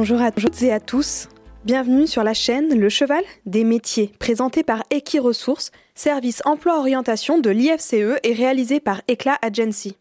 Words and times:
Bonjour 0.00 0.22
à 0.22 0.32
toutes 0.32 0.62
et 0.62 0.72
à 0.72 0.80
tous. 0.80 1.28
Bienvenue 1.66 2.06
sur 2.06 2.24
la 2.24 2.32
chaîne 2.32 2.74
Le 2.74 2.88
Cheval 2.88 3.22
des 3.44 3.64
métiers, 3.64 4.10
présenté 4.18 4.62
par 4.62 4.82
Equiresources, 4.88 5.72
service 5.94 6.40
emploi-orientation 6.46 7.36
de 7.36 7.50
l'IFCE 7.50 8.18
et 8.22 8.32
réalisé 8.32 8.80
par 8.80 9.02
Eclat 9.10 9.36
Agency. 9.42 9.98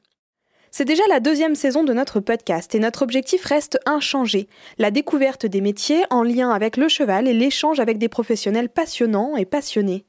C'est 0.71 0.85
déjà 0.85 1.03
la 1.09 1.19
deuxième 1.19 1.53
saison 1.53 1.83
de 1.83 1.91
notre 1.91 2.21
podcast 2.21 2.73
et 2.75 2.79
notre 2.79 3.01
objectif 3.01 3.43
reste 3.43 3.77
inchangé, 3.85 4.47
la 4.77 4.89
découverte 4.89 5.45
des 5.45 5.59
métiers 5.59 6.03
en 6.11 6.23
lien 6.23 6.49
avec 6.49 6.77
le 6.77 6.87
cheval 6.87 7.27
et 7.27 7.33
l'échange 7.33 7.81
avec 7.81 7.97
des 7.97 8.07
professionnels 8.07 8.69
passionnants 8.69 9.35
et 9.35 9.43
passionnés. 9.43 10.05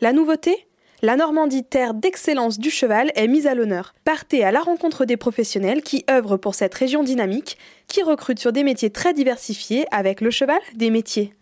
La 0.00 0.12
nouveauté? 0.12 0.67
La 1.00 1.16
Normandie, 1.16 1.64
terre 1.64 1.94
d'excellence 1.94 2.58
du 2.58 2.70
cheval, 2.70 3.12
est 3.14 3.28
mise 3.28 3.46
à 3.46 3.54
l'honneur. 3.54 3.94
Partez 4.04 4.42
à 4.42 4.50
la 4.50 4.60
rencontre 4.60 5.04
des 5.04 5.16
professionnels 5.16 5.82
qui 5.82 6.04
œuvrent 6.10 6.38
pour 6.38 6.54
cette 6.54 6.74
région 6.74 7.04
dynamique, 7.04 7.56
qui 7.86 8.02
recrutent 8.02 8.40
sur 8.40 8.52
des 8.52 8.64
métiers 8.64 8.90
très 8.90 9.14
diversifiés 9.14 9.86
avec 9.90 10.20
le 10.20 10.30
cheval 10.30 10.58
des 10.74 10.90
métiers. 10.90 11.34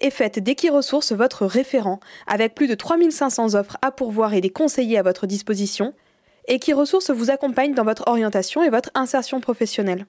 Et 0.00 0.10
faites 0.10 0.38
d'Equiresources 0.38 1.12
votre 1.12 1.46
référent, 1.46 2.00
avec 2.26 2.54
plus 2.54 2.66
de 2.66 2.74
3500 2.74 3.54
offres 3.54 3.76
à 3.82 3.92
pourvoir 3.92 4.34
et 4.34 4.40
des 4.40 4.50
conseillers 4.50 4.98
à 4.98 5.02
votre 5.02 5.26
disposition. 5.26 5.94
Equiresources 6.48 7.10
vous 7.10 7.30
accompagne 7.30 7.74
dans 7.74 7.84
votre 7.84 8.04
orientation 8.08 8.62
et 8.62 8.70
votre 8.70 8.90
insertion 8.94 9.40
professionnelle. 9.40 10.06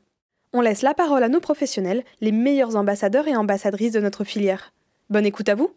On 0.53 0.61
laisse 0.61 0.81
la 0.81 0.93
parole 0.93 1.23
à 1.23 1.29
nos 1.29 1.41
professionnels, 1.41 2.03
les 2.21 2.31
meilleurs 2.31 2.75
ambassadeurs 2.75 3.27
et 3.27 3.35
ambassadrices 3.35 3.91
de 3.91 3.99
notre 3.99 4.23
filière. 4.23 4.73
Bonne 5.09 5.25
écoute 5.25 5.49
à 5.49 5.55
vous! 5.55 5.71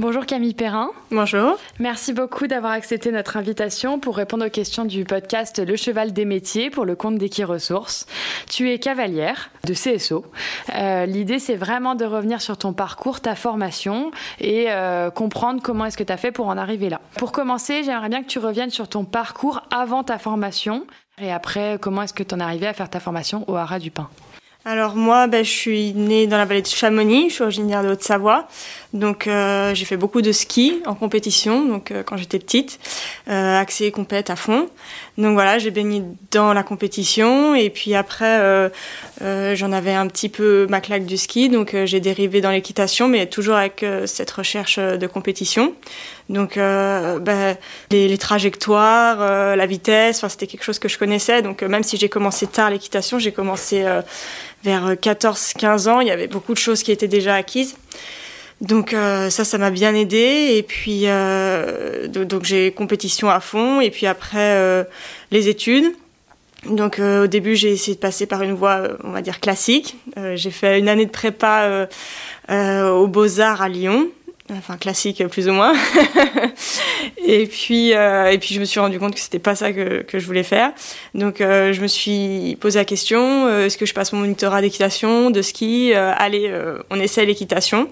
Bonjour 0.00 0.26
Camille 0.26 0.54
Perrin. 0.54 0.90
Bonjour. 1.10 1.58
Merci 1.80 2.12
beaucoup 2.12 2.46
d'avoir 2.46 2.70
accepté 2.70 3.10
notre 3.10 3.36
invitation 3.36 3.98
pour 3.98 4.16
répondre 4.16 4.46
aux 4.46 4.50
questions 4.50 4.84
du 4.84 5.02
podcast 5.02 5.58
Le 5.58 5.74
Cheval 5.74 6.12
des 6.12 6.24
métiers 6.24 6.70
pour 6.70 6.84
le 6.84 6.94
compte 6.94 7.18
d'Equiresources. 7.18 8.06
Tu 8.48 8.70
es 8.70 8.78
cavalière 8.78 9.50
de 9.64 9.74
CSO. 9.74 10.24
Euh, 10.72 11.04
L'idée, 11.04 11.40
c'est 11.40 11.56
vraiment 11.56 11.96
de 11.96 12.04
revenir 12.04 12.40
sur 12.40 12.56
ton 12.56 12.72
parcours, 12.72 13.20
ta 13.20 13.34
formation 13.34 14.12
et 14.38 14.66
euh, 14.68 15.10
comprendre 15.10 15.60
comment 15.64 15.86
est-ce 15.86 15.96
que 15.96 16.04
tu 16.04 16.12
as 16.12 16.16
fait 16.16 16.30
pour 16.30 16.46
en 16.46 16.56
arriver 16.56 16.90
là. 16.90 17.00
Pour 17.16 17.32
commencer, 17.32 17.82
j'aimerais 17.82 18.08
bien 18.08 18.22
que 18.22 18.28
tu 18.28 18.38
reviennes 18.38 18.70
sur 18.70 18.86
ton 18.86 19.04
parcours 19.04 19.62
avant 19.72 20.04
ta 20.04 20.18
formation 20.18 20.86
et 21.20 21.32
après, 21.32 21.76
comment 21.80 22.02
est-ce 22.02 22.14
que 22.14 22.22
tu 22.22 22.36
en 22.36 22.38
es 22.38 22.44
arrivé 22.44 22.68
à 22.68 22.72
faire 22.72 22.88
ta 22.88 23.00
formation 23.00 23.44
au 23.50 23.56
Haras 23.56 23.80
du 23.80 23.90
Pin? 23.90 24.08
Alors 24.64 24.96
moi, 24.96 25.28
ben, 25.28 25.42
je 25.44 25.50
suis 25.50 25.94
née 25.94 26.26
dans 26.26 26.36
la 26.36 26.44
vallée 26.44 26.60
de 26.60 26.66
Chamonix, 26.66 27.30
je 27.30 27.34
suis 27.34 27.42
originaire 27.42 27.82
de 27.82 27.88
Haute-Savoie. 27.88 28.46
Donc 28.94 29.26
euh, 29.26 29.74
j'ai 29.74 29.84
fait 29.84 29.98
beaucoup 29.98 30.22
de 30.22 30.32
ski 30.32 30.80
en 30.86 30.94
compétition, 30.94 31.66
donc 31.66 31.90
euh, 31.90 32.02
quand 32.02 32.16
j'étais 32.16 32.38
petite, 32.38 32.80
euh, 33.28 33.60
accès 33.60 33.90
compète 33.90 34.30
à 34.30 34.36
fond. 34.36 34.70
Donc 35.18 35.34
voilà, 35.34 35.58
j'ai 35.58 35.70
baigné 35.70 36.02
dans 36.30 36.54
la 36.54 36.62
compétition 36.62 37.54
et 37.54 37.68
puis 37.68 37.94
après 37.94 38.38
euh, 38.40 38.70
j'en 39.20 39.72
avais 39.72 39.92
un 39.92 40.06
petit 40.06 40.30
peu 40.30 40.66
ma 40.70 40.80
claque 40.80 41.04
du 41.04 41.18
ski, 41.18 41.50
donc 41.50 41.76
j'ai 41.84 42.00
dérivé 42.00 42.40
dans 42.40 42.50
l'équitation, 42.50 43.08
mais 43.08 43.26
toujours 43.26 43.56
avec 43.56 43.84
cette 44.06 44.30
recherche 44.30 44.78
de 44.78 45.06
compétition. 45.06 45.74
Donc 46.30 46.54
ben, 46.56 47.56
les, 47.90 48.06
les, 48.06 48.18
trajectoires, 48.18 49.56
la 49.56 49.66
vitesse, 49.66 50.24
c'était 50.28 50.46
quelque 50.46 50.62
chose 50.62 50.78
que 50.78 50.88
je 50.88 50.98
connaissais. 50.98 51.42
Donc 51.42 51.62
même 51.62 51.82
si 51.82 51.96
j'ai 51.96 52.08
commencé 52.08 52.46
tard 52.46 52.70
l'équitation, 52.70 53.18
j'ai 53.18 53.32
commencé 53.32 53.84
vers 54.62 54.92
14-15 54.92 55.88
ans, 55.88 56.00
il 56.00 56.06
y 56.06 56.12
avait 56.12 56.28
beaucoup 56.28 56.52
de 56.52 56.58
choses 56.58 56.84
qui 56.84 56.92
étaient 56.92 57.08
déjà 57.08 57.34
acquises. 57.34 57.74
Donc 58.60 58.92
euh, 58.92 59.30
ça, 59.30 59.44
ça 59.44 59.58
m'a 59.58 59.70
bien 59.70 59.94
aidé. 59.94 60.54
Et 60.56 60.62
puis 60.62 61.02
euh, 61.04 62.08
donc, 62.08 62.44
j'ai 62.44 62.72
compétition 62.72 63.30
à 63.30 63.40
fond. 63.40 63.80
Et 63.80 63.90
puis 63.90 64.06
après 64.06 64.56
euh, 64.56 64.84
les 65.30 65.48
études. 65.48 65.86
Donc 66.68 66.98
au 66.98 67.28
début, 67.28 67.54
j'ai 67.54 67.70
essayé 67.70 67.94
de 67.94 68.00
passer 68.00 68.26
par 68.26 68.42
une 68.42 68.52
voie, 68.52 68.82
on 69.04 69.12
va 69.12 69.22
dire 69.22 69.38
classique. 69.38 69.96
j'ai 70.34 70.50
fait 70.50 70.80
une 70.80 70.88
année 70.88 71.06
de 71.06 71.10
prépa 71.10 71.86
aux 72.50 73.06
Beaux 73.06 73.38
Arts 73.38 73.62
à 73.62 73.68
Lyon 73.68 74.08
enfin 74.56 74.76
classique 74.76 75.26
plus 75.28 75.48
ou 75.48 75.52
moins. 75.52 75.74
et 77.26 77.46
puis 77.46 77.94
euh, 77.94 78.30
et 78.30 78.38
puis 78.38 78.54
je 78.54 78.60
me 78.60 78.64
suis 78.64 78.80
rendu 78.80 78.98
compte 78.98 79.14
que 79.14 79.20
c'était 79.20 79.38
pas 79.38 79.54
ça 79.54 79.72
que, 79.72 80.02
que 80.02 80.18
je 80.18 80.26
voulais 80.26 80.42
faire. 80.42 80.72
Donc 81.14 81.40
euh, 81.40 81.72
je 81.72 81.80
me 81.80 81.86
suis 81.86 82.56
posé 82.60 82.78
la 82.78 82.84
question 82.84 83.46
euh, 83.46 83.66
est-ce 83.66 83.78
que 83.78 83.86
je 83.86 83.94
passe 83.94 84.12
mon 84.12 84.20
monitorat 84.20 84.60
d'équitation, 84.60 85.30
de 85.30 85.42
ski 85.42 85.92
Allez, 85.94 86.52
on 86.90 86.98
essaie 87.00 87.24
l'équitation. 87.24 87.88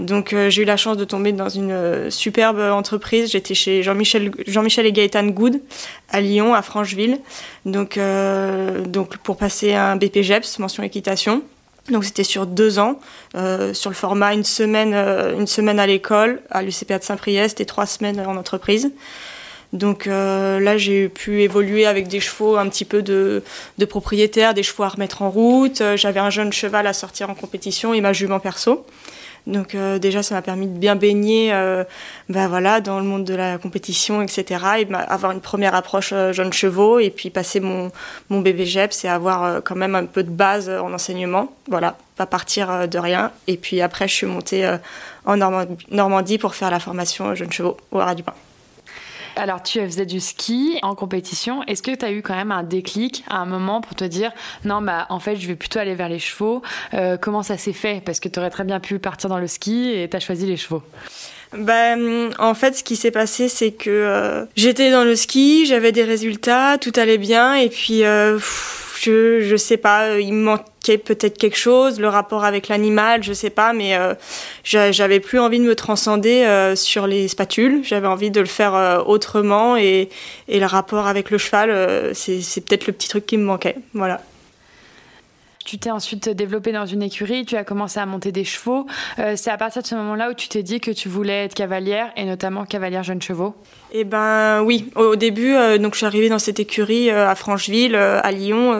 Donc 0.00 0.34
j'ai 0.48 0.62
eu 0.62 0.64
la 0.64 0.76
chance 0.76 0.96
de 0.96 1.04
tomber 1.04 1.32
dans 1.32 1.48
une 1.48 2.10
superbe 2.10 2.58
entreprise. 2.58 3.30
J'étais 3.30 3.54
chez 3.54 3.82
Jean-Michel 3.82 4.30
Jean-Michel 4.46 4.86
et 4.86 4.92
Gaëtan 4.92 5.26
Good 5.26 5.60
à 6.08 6.20
Lyon, 6.20 6.54
à 6.54 6.62
Francheville. 6.62 7.18
Donc 7.64 7.98
donc 8.86 9.18
pour 9.18 9.36
passer 9.36 9.74
un 9.74 9.96
BPGEPS 9.96 10.58
mention 10.58 10.82
équitation. 10.82 11.42
Donc 11.90 12.04
c'était 12.04 12.24
sur 12.24 12.46
deux 12.46 12.78
ans, 12.78 13.00
euh, 13.34 13.74
sur 13.74 13.90
le 13.90 13.96
format 13.96 14.34
une 14.34 14.44
semaine, 14.44 14.92
euh, 14.94 15.36
une 15.36 15.48
semaine 15.48 15.80
à 15.80 15.86
l'école, 15.86 16.40
à 16.50 16.62
l'UCPA 16.62 16.98
de 16.98 17.04
Saint-Priest 17.04 17.60
et 17.60 17.66
trois 17.66 17.86
semaines 17.86 18.20
en 18.20 18.36
entreprise. 18.36 18.92
Donc 19.72 20.06
euh, 20.06 20.60
là, 20.60 20.76
j'ai 20.76 21.08
pu 21.08 21.42
évoluer 21.42 21.86
avec 21.86 22.06
des 22.06 22.20
chevaux 22.20 22.56
un 22.56 22.68
petit 22.68 22.84
peu 22.84 23.02
de, 23.02 23.42
de 23.78 23.84
propriétaires, 23.84 24.54
des 24.54 24.62
chevaux 24.62 24.84
à 24.84 24.88
remettre 24.90 25.22
en 25.22 25.30
route. 25.30 25.82
J'avais 25.96 26.20
un 26.20 26.30
jeune 26.30 26.52
cheval 26.52 26.86
à 26.86 26.92
sortir 26.92 27.30
en 27.30 27.34
compétition 27.34 27.94
et 27.94 28.00
ma 28.00 28.12
jument 28.12 28.38
perso. 28.38 28.86
Donc 29.46 29.74
euh, 29.74 29.98
déjà, 29.98 30.22
ça 30.22 30.34
m'a 30.34 30.42
permis 30.42 30.66
de 30.66 30.78
bien 30.78 30.94
baigner 30.94 31.52
euh, 31.52 31.84
ben 32.28 32.46
voilà, 32.48 32.80
dans 32.80 32.98
le 33.00 33.04
monde 33.04 33.24
de 33.24 33.34
la 33.34 33.58
compétition, 33.58 34.22
etc. 34.22 34.64
Et 34.78 34.94
avoir 34.94 35.32
une 35.32 35.40
première 35.40 35.74
approche 35.74 36.12
euh, 36.12 36.32
jeunes 36.32 36.52
chevaux 36.52 37.00
et 37.00 37.10
puis 37.10 37.30
passer 37.30 37.58
mon, 37.58 37.90
mon 38.30 38.40
bébé 38.40 38.66
GEPS 38.66 39.04
et 39.04 39.08
avoir 39.08 39.44
euh, 39.44 39.60
quand 39.60 39.74
même 39.74 39.94
un 39.94 40.06
peu 40.06 40.22
de 40.22 40.30
base 40.30 40.68
en 40.68 40.92
enseignement. 40.92 41.52
Voilà, 41.68 41.96
pas 42.16 42.26
partir 42.26 42.88
de 42.88 42.98
rien. 42.98 43.32
Et 43.48 43.56
puis 43.56 43.80
après, 43.80 44.06
je 44.06 44.14
suis 44.14 44.26
montée 44.26 44.76
en 45.24 45.36
Normandie 45.90 46.38
pour 46.38 46.54
faire 46.54 46.70
la 46.70 46.80
formation 46.80 47.34
jeunes 47.34 47.52
chevaux 47.52 47.76
au 47.90 47.98
Haras 47.98 48.14
du. 48.14 48.22
Alors, 49.36 49.62
tu 49.62 49.80
faisais 49.80 50.06
du 50.06 50.20
ski 50.20 50.78
en 50.82 50.94
compétition. 50.94 51.62
Est-ce 51.64 51.82
que 51.82 51.94
tu 51.94 52.04
as 52.04 52.12
eu 52.12 52.22
quand 52.22 52.34
même 52.34 52.52
un 52.52 52.62
déclic 52.62 53.24
à 53.28 53.38
un 53.38 53.46
moment 53.46 53.80
pour 53.80 53.94
te 53.94 54.04
dire 54.04 54.32
non, 54.64 54.82
bah 54.82 55.06
en 55.08 55.20
fait, 55.20 55.36
je 55.36 55.46
vais 55.46 55.56
plutôt 55.56 55.78
aller 55.78 55.94
vers 55.94 56.08
les 56.08 56.18
chevaux 56.18 56.62
euh, 56.94 57.16
Comment 57.16 57.42
ça 57.42 57.56
s'est 57.56 57.72
fait? 57.72 58.02
Parce 58.04 58.20
que 58.20 58.28
tu 58.28 58.38
aurais 58.38 58.50
très 58.50 58.64
bien 58.64 58.80
pu 58.80 58.98
partir 58.98 59.30
dans 59.30 59.38
le 59.38 59.46
ski 59.46 59.90
et 59.90 60.08
tu 60.08 60.16
as 60.16 60.20
choisi 60.20 60.46
les 60.46 60.56
chevaux. 60.56 60.82
Ben, 61.56 62.32
en 62.38 62.54
fait, 62.54 62.76
ce 62.76 62.82
qui 62.82 62.96
s'est 62.96 63.10
passé, 63.10 63.48
c'est 63.48 63.72
que 63.72 63.90
euh, 63.90 64.46
j'étais 64.56 64.90
dans 64.90 65.04
le 65.04 65.14
ski, 65.14 65.66
j'avais 65.66 65.92
des 65.92 66.04
résultats, 66.04 66.78
tout 66.78 66.92
allait 66.96 67.18
bien, 67.18 67.54
et 67.54 67.68
puis 67.68 68.04
euh, 68.04 68.38
je, 69.02 69.40
je 69.40 69.56
sais 69.56 69.76
pas, 69.76 70.10
euh, 70.10 70.20
il 70.20 70.32
me 70.32 70.44
manquait 70.44 70.98
peut-être 70.98 71.36
quelque 71.36 71.56
chose, 71.56 71.98
le 71.98 72.08
rapport 72.08 72.44
avec 72.44 72.68
l'animal, 72.68 73.22
je 73.22 73.32
sais 73.32 73.50
pas, 73.50 73.72
mais 73.72 73.96
euh, 73.96 74.14
j'avais 74.64 75.18
plus 75.18 75.40
envie 75.40 75.58
de 75.58 75.64
me 75.64 75.74
transcender 75.74 76.44
euh, 76.44 76.76
sur 76.76 77.06
les 77.06 77.26
spatules, 77.26 77.82
j'avais 77.84 78.06
envie 78.06 78.30
de 78.30 78.40
le 78.40 78.46
faire 78.46 78.74
euh, 78.74 79.02
autrement 79.04 79.76
et, 79.76 80.08
et, 80.48 80.60
le 80.60 80.66
rapport 80.66 81.08
avec 81.08 81.30
le 81.30 81.38
cheval, 81.38 81.70
euh, 81.70 82.14
c'est 82.14 82.64
peut-être 82.64 82.86
le 82.86 82.92
petit 82.92 83.08
truc 83.08 83.26
qui 83.26 83.36
me 83.38 83.44
manquait, 83.44 83.76
voilà. 83.92 84.20
Tu 85.64 85.78
t'es 85.78 85.90
ensuite 85.90 86.28
développé 86.28 86.72
dans 86.72 86.86
une 86.86 87.02
écurie, 87.02 87.44
tu 87.44 87.56
as 87.56 87.64
commencé 87.64 88.00
à 88.00 88.06
monter 88.06 88.32
des 88.32 88.44
chevaux. 88.44 88.86
Euh, 89.18 89.34
c'est 89.36 89.50
à 89.50 89.56
partir 89.56 89.82
de 89.82 89.86
ce 89.86 89.94
moment-là 89.94 90.30
où 90.30 90.34
tu 90.34 90.48
t'es 90.48 90.62
dit 90.62 90.80
que 90.80 90.90
tu 90.90 91.08
voulais 91.08 91.44
être 91.44 91.54
cavalière 91.54 92.10
et 92.16 92.24
notamment 92.24 92.64
cavalière 92.64 93.02
jeune 93.02 93.22
chevaux 93.22 93.54
Eh 93.92 94.04
ben 94.04 94.62
oui, 94.62 94.90
au 94.96 95.16
début, 95.16 95.54
euh, 95.54 95.78
donc 95.78 95.94
je 95.94 95.98
suis 95.98 96.06
arrivée 96.06 96.28
dans 96.28 96.38
cette 96.38 96.58
écurie 96.58 97.10
euh, 97.10 97.28
à 97.28 97.34
Francheville, 97.34 97.94
à 97.94 98.32
Lyon, 98.32 98.72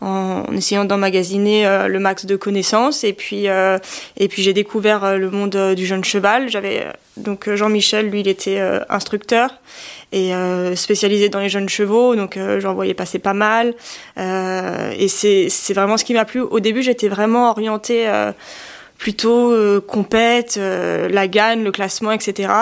en, 0.00 0.44
en, 0.48 0.56
essayant 0.56 0.84
d'emmagasiner 0.84 1.86
le 1.88 1.98
max 1.98 2.26
de 2.26 2.36
connaissances. 2.36 3.04
Et 3.04 3.12
puis, 3.12 3.46
et 3.46 4.28
puis 4.28 4.42
j'ai 4.42 4.52
découvert 4.52 5.16
le 5.18 5.30
monde 5.30 5.74
du 5.74 5.86
jeune 5.86 6.04
cheval. 6.04 6.48
J'avais 6.48 6.86
donc 7.16 7.52
Jean-Michel, 7.54 8.08
lui, 8.08 8.20
il 8.20 8.28
était 8.28 8.60
instructeur 8.88 9.50
et 10.12 10.32
spécialisé 10.76 11.28
dans 11.28 11.40
les 11.40 11.48
jeunes 11.48 11.68
chevaux, 11.68 12.14
donc 12.16 12.36
euh, 12.36 12.60
j'en 12.60 12.74
voyais 12.74 12.94
passer 12.94 13.18
pas 13.18 13.34
mal. 13.34 13.74
Euh, 14.18 14.92
et 14.96 15.08
c'est 15.08 15.48
vraiment 15.74 15.96
ce 16.02 16.06
qui 16.06 16.14
m'a 16.14 16.24
plu. 16.24 16.40
Au 16.40 16.58
début, 16.58 16.82
j'étais 16.82 17.08
vraiment 17.08 17.50
orientée 17.50 18.08
euh, 18.08 18.32
plutôt 18.98 19.52
euh, 19.52 19.80
compète, 19.80 20.56
euh, 20.58 21.08
la 21.08 21.28
gagne, 21.28 21.62
le 21.62 21.70
classement, 21.70 22.10
etc. 22.10 22.52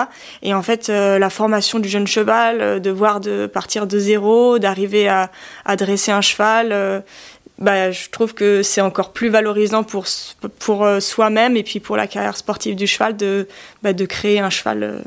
Et 0.43 0.53
en 0.53 0.61
fait, 0.61 0.89
la 0.89 1.29
formation 1.31 1.79
du 1.79 1.89
jeune 1.89 2.05
cheval, 2.05 2.79
de 2.79 2.91
voir 2.91 3.19
de 3.19 3.47
partir 3.47 3.87
de 3.87 3.97
zéro, 3.97 4.59
d'arriver 4.59 5.09
à, 5.09 5.29
dresser 5.75 6.11
un 6.11 6.21
cheval, 6.21 7.03
bah, 7.57 7.91
je 7.91 8.09
trouve 8.09 8.35
que 8.35 8.61
c'est 8.61 8.81
encore 8.81 9.11
plus 9.11 9.29
valorisant 9.29 9.83
pour, 9.83 10.05
pour 10.59 10.87
soi-même 10.99 11.57
et 11.57 11.63
puis 11.63 11.79
pour 11.79 11.97
la 11.97 12.05
carrière 12.05 12.37
sportive 12.37 12.75
du 12.75 12.85
cheval 12.85 13.17
de, 13.17 13.47
bah, 13.81 13.93
de 13.93 14.05
créer 14.05 14.39
un 14.39 14.51
cheval 14.51 15.01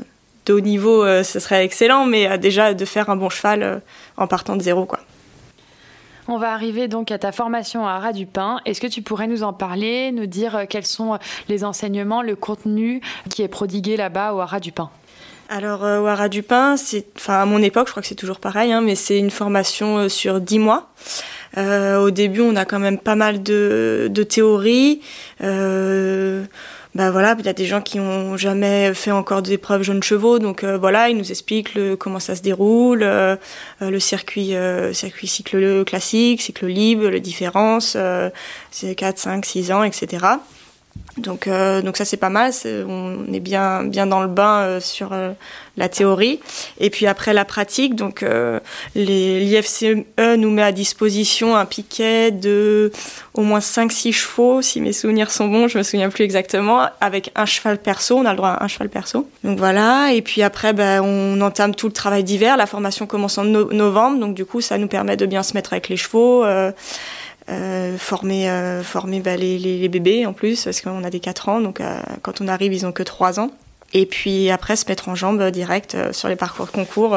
de 0.45 0.53
haut 0.53 0.59
niveau, 0.59 1.05
ce 1.23 1.39
serait 1.39 1.63
excellent, 1.63 2.05
mais 2.05 2.37
déjà 2.37 2.73
de 2.73 2.85
faire 2.85 3.09
un 3.09 3.15
bon 3.15 3.29
cheval 3.29 3.81
en 4.17 4.27
partant 4.27 4.57
de 4.57 4.61
zéro, 4.61 4.85
quoi. 4.85 4.99
On 6.27 6.37
va 6.37 6.53
arriver 6.53 6.87
donc 6.87 7.11
à 7.11 7.19
ta 7.19 7.31
formation 7.31 7.85
à 7.85 7.99
Ras 7.99 8.13
du 8.13 8.25
Pin. 8.25 8.59
Est-ce 8.65 8.81
que 8.81 8.87
tu 8.87 9.03
pourrais 9.03 9.27
nous 9.27 9.43
en 9.43 9.53
parler, 9.53 10.11
nous 10.11 10.25
dire 10.25 10.65
quels 10.67 10.85
sont 10.85 11.19
les 11.49 11.63
enseignements, 11.63 12.23
le 12.23 12.35
contenu 12.35 13.01
qui 13.29 13.43
est 13.43 13.47
prodigué 13.47 13.95
là-bas 13.95 14.33
au 14.33 14.39
Haras 14.39 14.59
du 14.59 14.71
Pin? 14.71 14.89
Alors, 15.49 15.85
euh, 15.85 16.01
au 16.01 16.07
Haras 16.07 16.29
du 16.29 16.41
Pin, 16.41 16.77
c'est, 16.77 17.05
enfin, 17.15 17.41
à 17.41 17.45
mon 17.45 17.61
époque, 17.61 17.85
je 17.87 17.91
crois 17.91 18.01
que 18.01 18.07
c'est 18.07 18.15
toujours 18.15 18.39
pareil, 18.39 18.71
hein, 18.71 18.81
mais 18.81 18.95
c'est 18.95 19.19
une 19.19 19.29
formation 19.29 19.97
euh, 19.99 20.09
sur 20.09 20.41
10 20.41 20.57
mois. 20.57 20.89
au 21.57 22.09
début, 22.09 22.41
on 22.41 22.55
a 22.55 22.65
quand 22.65 22.79
même 22.79 22.97
pas 22.97 23.15
mal 23.15 23.43
de, 23.43 24.07
de 24.09 24.23
théories. 24.23 25.01
Bah 26.95 27.11
voilà, 27.11 27.35
il 27.37 27.45
y 27.45 27.49
a 27.49 27.53
des 27.53 27.65
gens 27.65 27.81
qui 27.81 27.99
ont 27.99 28.37
jamais 28.37 28.93
fait 28.93 29.11
encore 29.11 29.41
d'épreuves 29.41 29.83
jeunes 29.83 30.01
chevaux, 30.01 30.39
donc 30.39 30.63
voilà, 30.63 31.09
ils 31.09 31.17
nous 31.17 31.29
expliquent 31.29 31.75
le, 31.75 31.95
comment 31.95 32.19
ça 32.19 32.35
se 32.35 32.41
déroule, 32.41 33.05
le 33.81 33.99
circuit, 33.99 34.53
circuit 34.93 35.27
cycle 35.27 35.83
classique, 35.83 36.41
cycle 36.41 36.67
libre, 36.67 37.09
les 37.09 37.19
différences, 37.19 37.97
c'est 38.71 38.95
4, 38.95 39.19
5, 39.19 39.45
6 39.45 39.71
ans, 39.71 39.83
etc. 39.83 40.25
Donc, 41.17 41.47
euh, 41.47 41.81
donc 41.81 41.95
ça 41.95 42.03
c'est 42.03 42.17
pas 42.17 42.29
mal, 42.29 42.51
on 42.65 43.25
est 43.31 43.39
bien, 43.39 43.83
bien 43.83 44.05
dans 44.05 44.21
le 44.21 44.27
bain 44.27 44.59
euh, 44.59 44.79
sur 44.81 45.13
euh, 45.13 45.31
la 45.77 45.87
théorie. 45.87 46.41
Et 46.79 46.89
puis 46.89 47.07
après 47.07 47.33
la 47.33 47.45
pratique, 47.45 47.95
donc 47.95 48.25
l'IFCE 48.95 49.85
nous 50.37 50.51
met 50.51 50.61
à 50.61 50.71
disposition 50.73 51.55
un 51.55 51.65
piquet 51.65 52.31
de 52.31 52.91
au 53.33 53.41
moins 53.41 53.59
5-6 53.59 54.11
chevaux, 54.11 54.61
si 54.61 54.81
mes 54.81 54.93
souvenirs 54.93 55.31
sont 55.31 55.47
bons, 55.47 55.67
je 55.67 55.77
me 55.77 55.83
souviens 55.83 56.09
plus 56.09 56.23
exactement, 56.23 56.87
avec 56.99 57.31
un 57.35 57.45
cheval 57.45 57.77
perso, 57.77 58.17
on 58.17 58.25
a 58.25 58.31
le 58.31 58.37
droit 58.37 58.49
à 58.49 58.63
un 58.63 58.67
cheval 58.67 58.89
perso. 58.89 59.29
Donc 59.43 59.57
voilà, 59.57 60.11
et 60.13 60.21
puis 60.21 60.41
après 60.41 60.73
ben, 60.73 61.01
on 61.01 61.39
entame 61.41 61.75
tout 61.75 61.87
le 61.87 61.93
travail 61.93 62.23
d'hiver, 62.23 62.57
la 62.57 62.65
formation 62.65 63.05
commence 63.05 63.37
en 63.37 63.45
novembre, 63.45 64.19
donc 64.19 64.33
du 64.33 64.45
coup 64.45 64.59
ça 64.59 64.77
nous 64.77 64.87
permet 64.87 65.15
de 65.17 65.25
bien 65.25 65.43
se 65.43 65.53
mettre 65.53 65.73
avec 65.73 65.87
les 65.87 65.97
chevaux. 65.97 66.45
Euh, 67.47 67.95
former 67.99 68.49
euh, 68.49 68.81
former 68.81 69.19
bah, 69.19 69.37
les, 69.37 69.59
les, 69.59 69.87
bébés 69.87 70.25
en 70.25 70.33
plus 70.33 70.63
parce 70.63 70.81
qu'on 70.81 71.03
a 71.03 71.11
des 71.11 71.19
4 71.19 71.49
ans 71.49 71.61
donc 71.61 71.79
euh, 71.79 71.99
quand 72.23 72.41
on 72.41 72.47
arrive 72.47 72.73
ils 72.73 72.87
ont 72.87 72.91
que 72.91 73.03
3 73.03 73.39
ans. 73.39 73.51
Et 73.93 74.07
puis 74.07 74.49
après 74.49 74.75
se 74.75 74.85
mettre 74.87 75.09
en 75.09 75.15
jambe 75.15 75.51
direct 75.51 75.95
sur 76.11 76.27
les 76.27 76.35
parcours 76.35 76.65
de 76.65 76.71
concours 76.71 77.15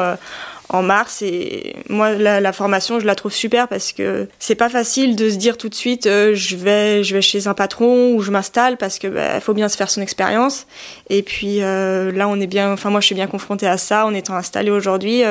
en 0.69 0.81
mars. 0.83 1.23
Et 1.23 1.75
moi 1.89 2.11
la, 2.11 2.39
la, 2.39 2.53
formation 2.53 2.99
je 2.99 3.07
la 3.07 3.15
trouve 3.15 3.33
super 3.33 3.67
parce 3.67 3.91
que 3.91 4.29
c'est 4.37 4.55
pas 4.55 4.69
facile 4.69 5.15
de 5.15 5.31
se 5.31 5.35
dire 5.35 5.57
tout 5.57 5.67
de 5.67 5.75
suite 5.75 6.03
je 6.05 6.55
vais 6.55 7.03
je 7.03 7.15
vais 7.15 7.21
chez 7.23 7.47
un 7.47 7.55
patron 7.55 8.13
ou 8.13 8.21
je 8.21 8.29
m'installe 8.29 8.77
parce 8.77 8.99
que 8.99 9.07
bah, 9.07 9.41
faut 9.41 9.55
bien 9.55 9.67
se 9.67 9.75
faire 9.75 9.89
son 9.89 9.99
expérience. 9.99 10.67
Et 11.09 11.23
puis 11.23 11.57
là 11.57 12.27
on 12.29 12.39
est 12.39 12.47
bien 12.47 12.71
enfin 12.71 12.91
moi 12.91 13.01
je 13.01 13.07
suis 13.07 13.15
bien 13.15 13.27
confrontée 13.27 13.67
à 13.67 13.77
ça 13.77 14.05
en 14.05 14.13
étant 14.13 14.35
installée 14.35 14.71
aujourd'hui 14.71 15.23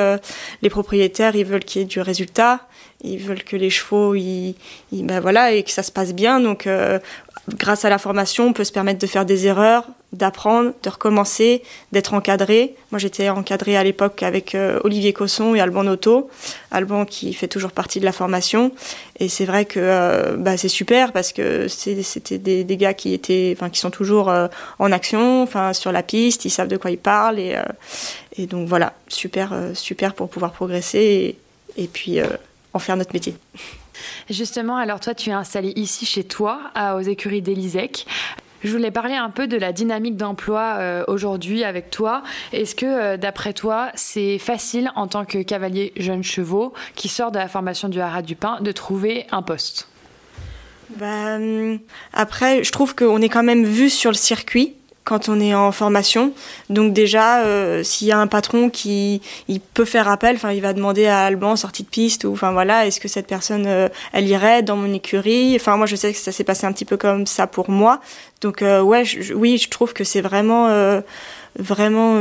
les 0.61 0.69
propriétaires 0.69 1.35
ils 1.35 1.45
veulent 1.45 1.63
qu'il 1.63 1.81
y 1.81 1.85
ait 1.85 1.87
du 1.87 2.01
résultat 2.01 2.59
ils 3.01 3.17
veulent 3.17 3.43
que 3.43 3.55
les 3.55 3.69
chevaux, 3.69 4.13
ils, 4.15 4.55
ben 4.91 5.19
voilà, 5.19 5.53
et 5.53 5.63
que 5.63 5.71
ça 5.71 5.83
se 5.83 5.91
passe 5.91 6.13
bien. 6.13 6.41
Donc, 6.41 6.67
euh, 6.67 6.99
grâce 7.55 7.85
à 7.85 7.89
la 7.89 7.97
formation, 7.97 8.47
on 8.47 8.53
peut 8.53 8.65
se 8.65 8.73
permettre 8.73 8.99
de 8.99 9.07
faire 9.07 9.25
des 9.25 9.47
erreurs, 9.47 9.85
d'apprendre, 10.11 10.73
de 10.83 10.89
recommencer, 10.89 11.63
d'être 11.93 12.13
encadré. 12.13 12.75
Moi, 12.91 12.99
j'étais 12.99 13.29
encadrée 13.29 13.77
à 13.77 13.85
l'époque 13.85 14.21
avec 14.21 14.53
euh, 14.53 14.81
Olivier 14.83 15.13
Cosson 15.13 15.55
et 15.55 15.61
Alban 15.61 15.83
Noto. 15.83 16.29
Alban 16.71 17.05
qui 17.05 17.33
fait 17.33 17.47
toujours 17.47 17.71
partie 17.71 18.01
de 18.01 18.05
la 18.05 18.11
formation. 18.11 18.73
Et 19.17 19.29
c'est 19.29 19.45
vrai 19.45 19.63
que 19.63 19.79
euh, 19.79 20.35
bah, 20.35 20.57
c'est 20.57 20.67
super 20.67 21.13
parce 21.13 21.31
que 21.31 21.69
c'était 21.69 22.37
des, 22.37 22.65
des, 22.65 22.77
gars 22.77 22.93
qui 22.93 23.13
étaient, 23.13 23.55
enfin, 23.55 23.69
qui 23.69 23.79
sont 23.79 23.91
toujours 23.91 24.29
en 24.79 24.91
action, 24.91 25.41
enfin, 25.41 25.71
sur 25.71 25.93
la 25.93 26.03
piste, 26.03 26.43
ils 26.43 26.49
savent 26.49 26.67
de 26.67 26.77
quoi 26.77 26.91
ils 26.91 26.97
parlent. 26.97 27.39
Et, 27.39 27.55
et 28.35 28.45
donc 28.45 28.67
voilà, 28.67 28.93
super, 29.07 29.53
super 29.73 30.15
pour 30.15 30.27
pouvoir 30.29 30.51
progresser. 30.51 31.37
Et, 31.77 31.83
et 31.83 31.87
puis 31.87 32.19
en 32.73 32.79
faire 32.79 32.97
notre 32.97 33.13
métier. 33.13 33.35
Justement, 34.29 34.77
alors 34.77 34.99
toi, 34.99 35.13
tu 35.13 35.29
es 35.29 35.33
installé 35.33 35.73
ici 35.75 36.05
chez 36.05 36.23
toi, 36.23 36.71
aux 36.95 37.01
écuries 37.01 37.41
d'Elysec. 37.41 38.05
Je 38.63 38.71
voulais 38.71 38.91
parler 38.91 39.15
un 39.15 39.29
peu 39.29 39.47
de 39.47 39.55
la 39.55 39.71
dynamique 39.71 40.17
d'emploi 40.17 40.75
euh, 40.79 41.03
aujourd'hui 41.07 41.63
avec 41.63 41.89
toi. 41.89 42.23
Est-ce 42.51 42.75
que, 42.75 42.85
euh, 42.85 43.17
d'après 43.17 43.53
toi, 43.53 43.89
c'est 43.95 44.37
facile 44.37 44.91
en 44.95 45.07
tant 45.07 45.23
que 45.23 45.41
cavalier 45.41 45.93
jeune 45.95 46.23
chevaux 46.23 46.73
qui 46.95 47.07
sort 47.07 47.31
de 47.31 47.39
la 47.39 47.47
formation 47.47 47.87
du 47.87 48.01
Haras 48.01 48.21
du 48.21 48.35
Pin 48.35 48.59
de 48.59 48.71
trouver 48.73 49.27
un 49.31 49.41
poste? 49.41 49.87
Bah, 50.97 51.37
Après, 52.13 52.63
je 52.63 52.71
trouve 52.71 52.95
qu'on 52.95 53.21
est 53.21 53.29
quand 53.29 53.43
même 53.43 53.63
vu 53.63 53.89
sur 53.89 54.11
le 54.11 54.17
circuit 54.17 54.75
quand 55.09 55.27
on 55.27 55.39
est 55.39 55.55
en 55.55 55.71
formation. 55.71 56.33
Donc 56.69 56.93
déjà, 56.93 57.39
euh, 57.39 57.81
s'il 57.81 58.07
y 58.07 58.11
a 58.11 58.19
un 58.19 58.27
patron 58.27 58.69
qui 58.69 59.23
il 59.47 59.59
peut 59.59 59.83
faire 59.83 60.07
appel, 60.07 60.35
enfin 60.35 60.51
il 60.51 60.61
va 60.61 60.73
demander 60.73 61.07
à 61.07 61.21
Alban 61.21 61.55
sortie 61.55 61.81
de 61.81 61.89
piste 61.89 62.25
ou 62.25 62.31
enfin 62.31 62.51
voilà, 62.51 62.85
est-ce 62.85 62.99
que 62.99 63.07
cette 63.07 63.25
personne 63.25 63.65
euh, 63.65 63.89
elle 64.13 64.27
irait 64.27 64.61
dans 64.61 64.75
mon 64.75 64.93
écurie? 64.93 65.55
Enfin 65.55 65.77
moi 65.77 65.87
je 65.87 65.95
sais 65.95 66.13
que 66.13 66.19
ça 66.19 66.31
s'est 66.31 66.43
passé 66.43 66.67
un 66.67 66.71
petit 66.71 66.85
peu 66.85 66.95
comme 66.95 67.25
ça 67.25 67.47
pour 67.47 67.71
moi. 67.71 68.01
Donc 68.41 68.61
euh, 68.61 68.81
ouais, 68.81 69.03
oui, 69.33 69.57
je 69.57 69.67
trouve 69.69 69.93
que 69.93 70.03
c'est 70.03 70.21
vraiment 70.21 70.69
vraiment 71.57 72.15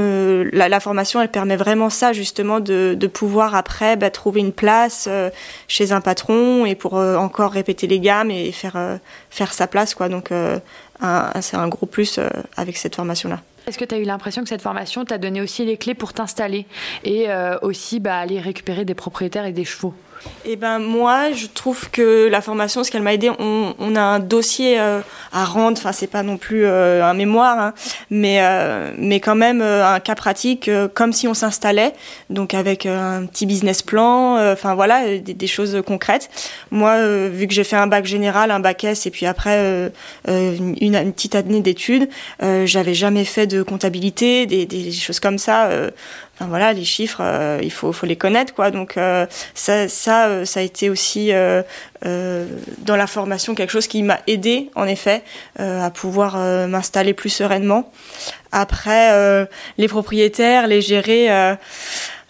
la, 0.52 0.80
formation 0.80 1.20
elle 1.20 1.30
permet 1.30 1.56
vraiment 1.56 1.90
ça 1.90 2.12
justement 2.12 2.60
de, 2.60 3.06
pouvoir 3.12 3.54
après 3.54 3.96
bah, 3.96 4.10
trouver 4.10 4.40
une 4.40 4.52
place 4.52 5.08
chez 5.68 5.92
un 5.92 6.00
patron 6.00 6.64
et 6.64 6.74
pour 6.74 6.94
encore 6.94 7.52
répéter 7.52 7.86
les 7.86 8.00
gammes 8.00 8.30
et 8.30 8.52
faire 8.52 8.98
faire 9.30 9.52
sa 9.52 9.66
place 9.66 9.94
quoi 9.94 10.08
donc 10.08 10.30
c'est 11.40 11.56
un 11.56 11.68
gros 11.68 11.86
plus 11.86 12.18
euh, 12.18 12.28
avec 12.56 12.76
cette 12.76 12.96
formation-là. 12.96 13.40
Est-ce 13.66 13.78
que 13.78 13.84
tu 13.84 13.94
as 13.94 13.98
eu 13.98 14.04
l'impression 14.04 14.42
que 14.42 14.48
cette 14.48 14.62
formation 14.62 15.04
t'a 15.04 15.18
donné 15.18 15.42
aussi 15.42 15.64
les 15.64 15.76
clés 15.76 15.94
pour 15.94 16.12
t'installer 16.12 16.66
et 17.04 17.28
euh, 17.28 17.58
aussi 17.60 18.00
bah, 18.00 18.16
aller 18.16 18.40
récupérer 18.40 18.84
des 18.84 18.94
propriétaires 18.94 19.44
et 19.44 19.52
des 19.52 19.64
chevaux? 19.64 19.94
Eh 20.44 20.56
ben 20.56 20.78
moi, 20.78 21.32
je 21.32 21.46
trouve 21.46 21.90
que 21.90 22.28
la 22.28 22.40
formation, 22.40 22.84
ce 22.84 22.90
qu'elle 22.90 23.02
m'a 23.02 23.14
aidé, 23.14 23.30
on, 23.38 23.96
a 23.96 24.00
un 24.00 24.18
dossier 24.18 24.80
euh, 24.80 25.00
à 25.32 25.44
rendre. 25.44 25.78
Enfin, 25.78 25.92
c'est 25.92 26.06
pas 26.06 26.22
non 26.22 26.36
plus 26.36 26.64
euh, 26.64 27.04
un 27.04 27.14
mémoire, 27.14 27.58
hein, 27.58 27.74
mais 28.10 28.38
euh, 28.40 28.92
mais 28.96 29.20
quand 29.20 29.34
même 29.34 29.60
un 29.62 30.00
cas 30.00 30.14
pratique, 30.14 30.70
comme 30.94 31.12
si 31.12 31.28
on 31.28 31.34
s'installait, 31.34 31.92
donc 32.30 32.54
avec 32.54 32.86
un 32.86 33.26
petit 33.26 33.46
business 33.46 33.82
plan. 33.82 34.38
Enfin 34.52 34.74
voilà, 34.74 35.18
des, 35.18 35.46
choses 35.46 35.82
concrètes. 35.86 36.30
Moi, 36.70 37.28
vu 37.28 37.46
que 37.46 37.54
j'ai 37.54 37.64
fait 37.64 37.76
un 37.76 37.86
bac 37.86 38.04
général, 38.04 38.50
un 38.50 38.60
bac 38.60 38.84
S, 38.84 39.06
et 39.06 39.10
puis 39.10 39.26
après 39.26 39.90
une, 40.26 41.12
petite 41.12 41.34
année 41.34 41.60
d'études, 41.60 42.08
j'avais 42.40 42.94
jamais 42.94 43.24
fait 43.24 43.46
de 43.46 43.62
comptabilité, 43.62 44.46
des 44.46 44.92
choses 44.92 45.20
comme 45.20 45.38
ça 45.38 45.70
voilà, 46.40 46.72
les 46.72 46.84
chiffres, 46.84 47.20
euh, 47.20 47.58
il 47.62 47.72
faut, 47.72 47.92
faut 47.92 48.06
les 48.06 48.16
connaître, 48.16 48.54
quoi. 48.54 48.70
Donc 48.70 48.96
euh, 48.96 49.26
ça, 49.54 49.88
ça, 49.88 50.26
euh, 50.26 50.44
ça 50.44 50.60
a 50.60 50.62
été 50.62 50.90
aussi 50.90 51.32
dans 52.02 52.96
la 52.96 53.06
formation 53.06 53.54
quelque 53.54 53.70
chose 53.70 53.88
qui 53.88 54.02
m'a 54.02 54.20
aidé, 54.26 54.70
en 54.76 54.86
effet, 54.86 55.22
à 55.58 55.90
pouvoir 55.90 56.36
m'installer 56.68 57.12
plus 57.12 57.30
sereinement. 57.30 57.90
Après, 58.52 59.46
les 59.78 59.88
propriétaires, 59.88 60.68
les 60.68 60.80
gérer 60.80 61.56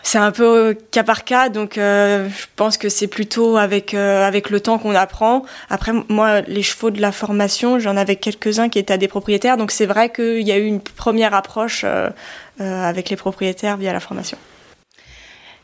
c'est 0.02 0.19
un 0.19 0.31
peu 0.33 0.76
cas 0.90 1.02
par 1.02 1.25
cas, 1.25 1.49
donc 1.49 1.73
je 1.75 2.47
pense 2.57 2.78
que 2.78 2.88
c'est 2.88 3.09
plutôt 3.09 3.57
avec 3.57 3.95
avec 3.95 4.49
le 4.49 4.61
temps 4.61 4.78
qu'on 4.78 4.95
apprend. 4.95 5.45
Après, 5.69 5.93
moi, 6.09 6.40
les 6.43 6.62
chevaux 6.62 6.90
de 6.90 7.00
la 7.00 7.12
formation, 7.12 7.78
j'en 7.78 7.97
avais 7.97 8.17
quelques-uns 8.17 8.69
qui 8.69 8.78
étaient 8.78 8.95
à 8.95 8.99
des 8.99 9.09
propriétaires, 9.09 9.57
donc 9.57 9.71
c'est 9.71 9.87
vrai 9.87 10.11
qu'il 10.11 10.47
y 10.47 10.52
a 10.52 10.57
eu 10.57 10.64
une 10.64 10.81
première 10.81 11.35
approche 11.35 11.85
euh, 11.85 12.11
avec 12.59 13.11
les 13.11 13.17
propriétaires 13.17 13.76
via 13.76 13.93
la 13.93 14.00
formation. 14.00 14.38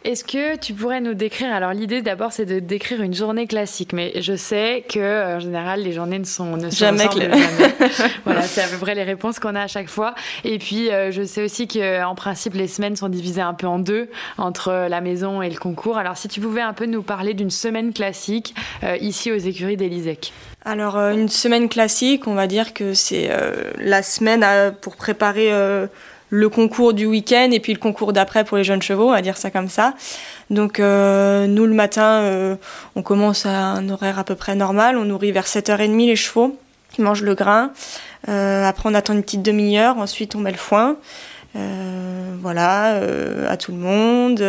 Est-ce 0.04 0.22
que 0.22 0.56
tu 0.56 0.74
pourrais 0.74 1.00
nous 1.00 1.14
décrire 1.14 1.50
Alors 1.50 1.72
l'idée 1.72 2.02
d'abord 2.02 2.30
c'est 2.30 2.44
de 2.44 2.58
décrire 2.58 3.00
une 3.00 3.14
journée 3.14 3.46
classique, 3.46 3.94
mais 3.94 4.12
je 4.20 4.36
sais 4.36 4.84
que 4.86 5.36
en 5.36 5.40
général 5.40 5.80
les 5.80 5.94
journées 5.94 6.18
ne 6.18 6.24
sont 6.24 6.58
ne 6.58 6.68
jamais 6.68 7.08
claires. 7.08 7.34
voilà, 8.26 8.42
c'est 8.42 8.60
à 8.60 8.66
peu 8.66 8.76
près 8.76 8.94
les 8.94 9.02
réponses 9.02 9.38
qu'on 9.38 9.54
a 9.54 9.62
à 9.62 9.66
chaque 9.66 9.88
fois. 9.88 10.14
Et 10.44 10.58
puis 10.58 10.90
euh, 10.90 11.10
je 11.10 11.22
sais 11.22 11.42
aussi 11.42 11.68
que 11.68 12.04
en 12.04 12.14
principe 12.14 12.52
les 12.52 12.68
semaines 12.68 12.96
sont 12.96 13.08
divisées 13.08 13.40
un 13.40 13.54
peu 13.54 13.66
en 13.66 13.78
deux 13.78 14.10
entre 14.36 14.88
la 14.90 15.00
maison 15.00 15.40
et 15.40 15.48
le 15.48 15.56
concours. 15.56 15.96
Alors 15.96 16.18
si 16.18 16.28
tu 16.28 16.38
pouvais 16.38 16.60
un 16.60 16.74
peu 16.74 16.84
nous 16.84 17.02
parler 17.02 17.32
d'une 17.32 17.48
semaine 17.48 17.94
classique 17.94 18.54
euh, 18.82 18.98
ici 19.00 19.32
aux 19.32 19.38
écuries 19.38 19.78
d'Elysec. 19.78 20.34
Alors 20.66 20.98
une 20.98 21.30
semaine 21.30 21.70
classique, 21.70 22.26
on 22.26 22.34
va 22.34 22.46
dire 22.46 22.74
que 22.74 22.92
c'est 22.92 23.30
la 23.78 24.02
semaine 24.02 24.74
pour 24.82 24.96
préparer 24.96 25.50
le 26.34 26.48
concours 26.48 26.94
du 26.94 27.06
week-end 27.06 27.50
et 27.52 27.60
puis 27.60 27.72
le 27.72 27.78
concours 27.78 28.12
d'après 28.12 28.42
pour 28.42 28.56
les 28.56 28.64
jeunes 28.64 28.82
chevaux, 28.82 29.08
on 29.08 29.12
va 29.12 29.22
dire 29.22 29.36
ça 29.36 29.52
comme 29.52 29.68
ça. 29.68 29.94
Donc 30.50 30.80
euh, 30.80 31.46
nous 31.46 31.64
le 31.64 31.74
matin, 31.74 32.22
euh, 32.22 32.56
on 32.96 33.02
commence 33.02 33.46
à 33.46 33.50
un 33.50 33.88
horaire 33.88 34.18
à 34.18 34.24
peu 34.24 34.34
près 34.34 34.56
normal, 34.56 34.96
on 34.96 35.04
nourrit 35.04 35.30
vers 35.30 35.46
7h30 35.46 35.96
les 35.96 36.16
chevaux, 36.16 36.58
qui 36.90 37.02
mangent 37.02 37.22
le 37.22 37.36
grain. 37.36 37.70
Euh, 38.28 38.64
après 38.64 38.88
on 38.88 38.94
attend 38.94 39.12
une 39.12 39.22
petite 39.22 39.42
demi-heure, 39.42 39.98
ensuite 39.98 40.34
on 40.34 40.40
met 40.40 40.50
le 40.50 40.56
foin. 40.56 40.96
voilà, 41.54 43.00
à 43.48 43.56
tout 43.56 43.70
le 43.70 43.78
monde. 43.78 44.40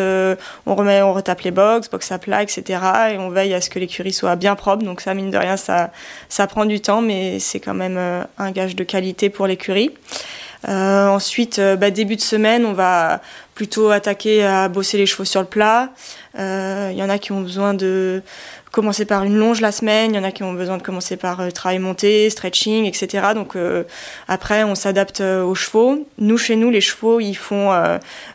on 0.66 0.76
remet, 0.76 1.04
on 1.04 1.14
retape 1.14 1.42
les 1.42 1.52
box, 1.52 1.88
box 1.88 2.12
à 2.12 2.18
plat, 2.18 2.42
etc. 2.42 2.64
Et 3.12 3.20
on 3.20 3.30
veille 3.30 3.54
à 3.54 3.62
ce 3.62 3.70
que 3.70 3.78
l'écurie 3.78 4.12
soit 4.12 4.36
bien 4.36 4.56
propre. 4.56 4.84
Donc 4.84 5.02
ça, 5.02 5.14
mine 5.14 5.30
de 5.30 5.38
rien, 5.38 5.56
ça, 5.56 5.92
ça 6.30 6.48
prend 6.48 6.66
du 6.66 6.82
temps, 6.82 7.02
mais 7.02 7.38
c'est 7.40 7.60
quand 7.60 7.76
même 7.76 8.00
un 8.40 8.52
gage 8.52 8.76
de 8.76 8.84
qualité 8.84 9.30
pour 9.30 9.46
l'écurie. 9.46 9.92
Euh, 10.68 11.08
ensuite, 11.08 11.60
euh, 11.60 11.76
bah, 11.76 11.92
début 11.92 12.16
de 12.16 12.22
semaine, 12.22 12.66
on 12.66 12.74
va 12.74 13.22
plutôt 13.54 13.90
attaquer 13.90 14.44
à 14.44 14.68
bosser 14.68 14.98
les 14.98 15.06
chevaux 15.06 15.26
sur 15.26 15.42
le 15.42 15.48
plat. 15.48 15.90
Il 16.36 16.42
euh, 16.42 16.92
y 16.92 17.04
en 17.04 17.10
a 17.10 17.18
qui 17.20 17.32
ont 17.32 17.42
besoin 17.42 17.74
de 17.74 18.22
commencer 18.72 19.06
par 19.06 19.24
une 19.24 19.38
longe 19.38 19.62
la 19.62 19.72
semaine, 19.72 20.12
il 20.12 20.18
y 20.18 20.20
en 20.20 20.24
a 20.26 20.32
qui 20.32 20.44
ont 20.44 20.52
besoin 20.52 20.78
de 20.78 20.84
commencer 20.84 21.16
par 21.16 21.54
travail 21.54 21.80
monté, 21.80 22.30
stretching, 22.30 22.84
etc. 22.84 23.28
Donc 23.34 23.56
après, 24.28 24.66
on 24.66 24.76
s'adapte 24.76 25.22
aux 25.22 25.56
chevaux. 25.56 26.06
Nous, 26.18 26.38
chez 26.38 26.58
nous, 26.58 26.70
les 26.70 26.82
chevaux, 26.82 27.22
ils 27.22 27.36
font 27.36 27.72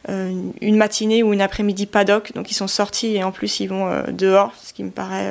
une 0.09 0.77
matinée 0.77 1.23
ou 1.23 1.35
une 1.35 1.43
après-midi 1.43 1.85
paddock, 1.85 2.33
donc 2.35 2.51
ils 2.51 2.55
sont 2.55 2.69
sortis 2.69 3.17
et 3.17 3.23
en 3.23 3.33
plus 3.33 3.61
ils 3.61 3.67
vont 3.67 4.03
dehors, 4.09 4.55
ce 4.65 4.73
qui 4.73 4.83
me 4.83 4.91
paraît 4.91 5.31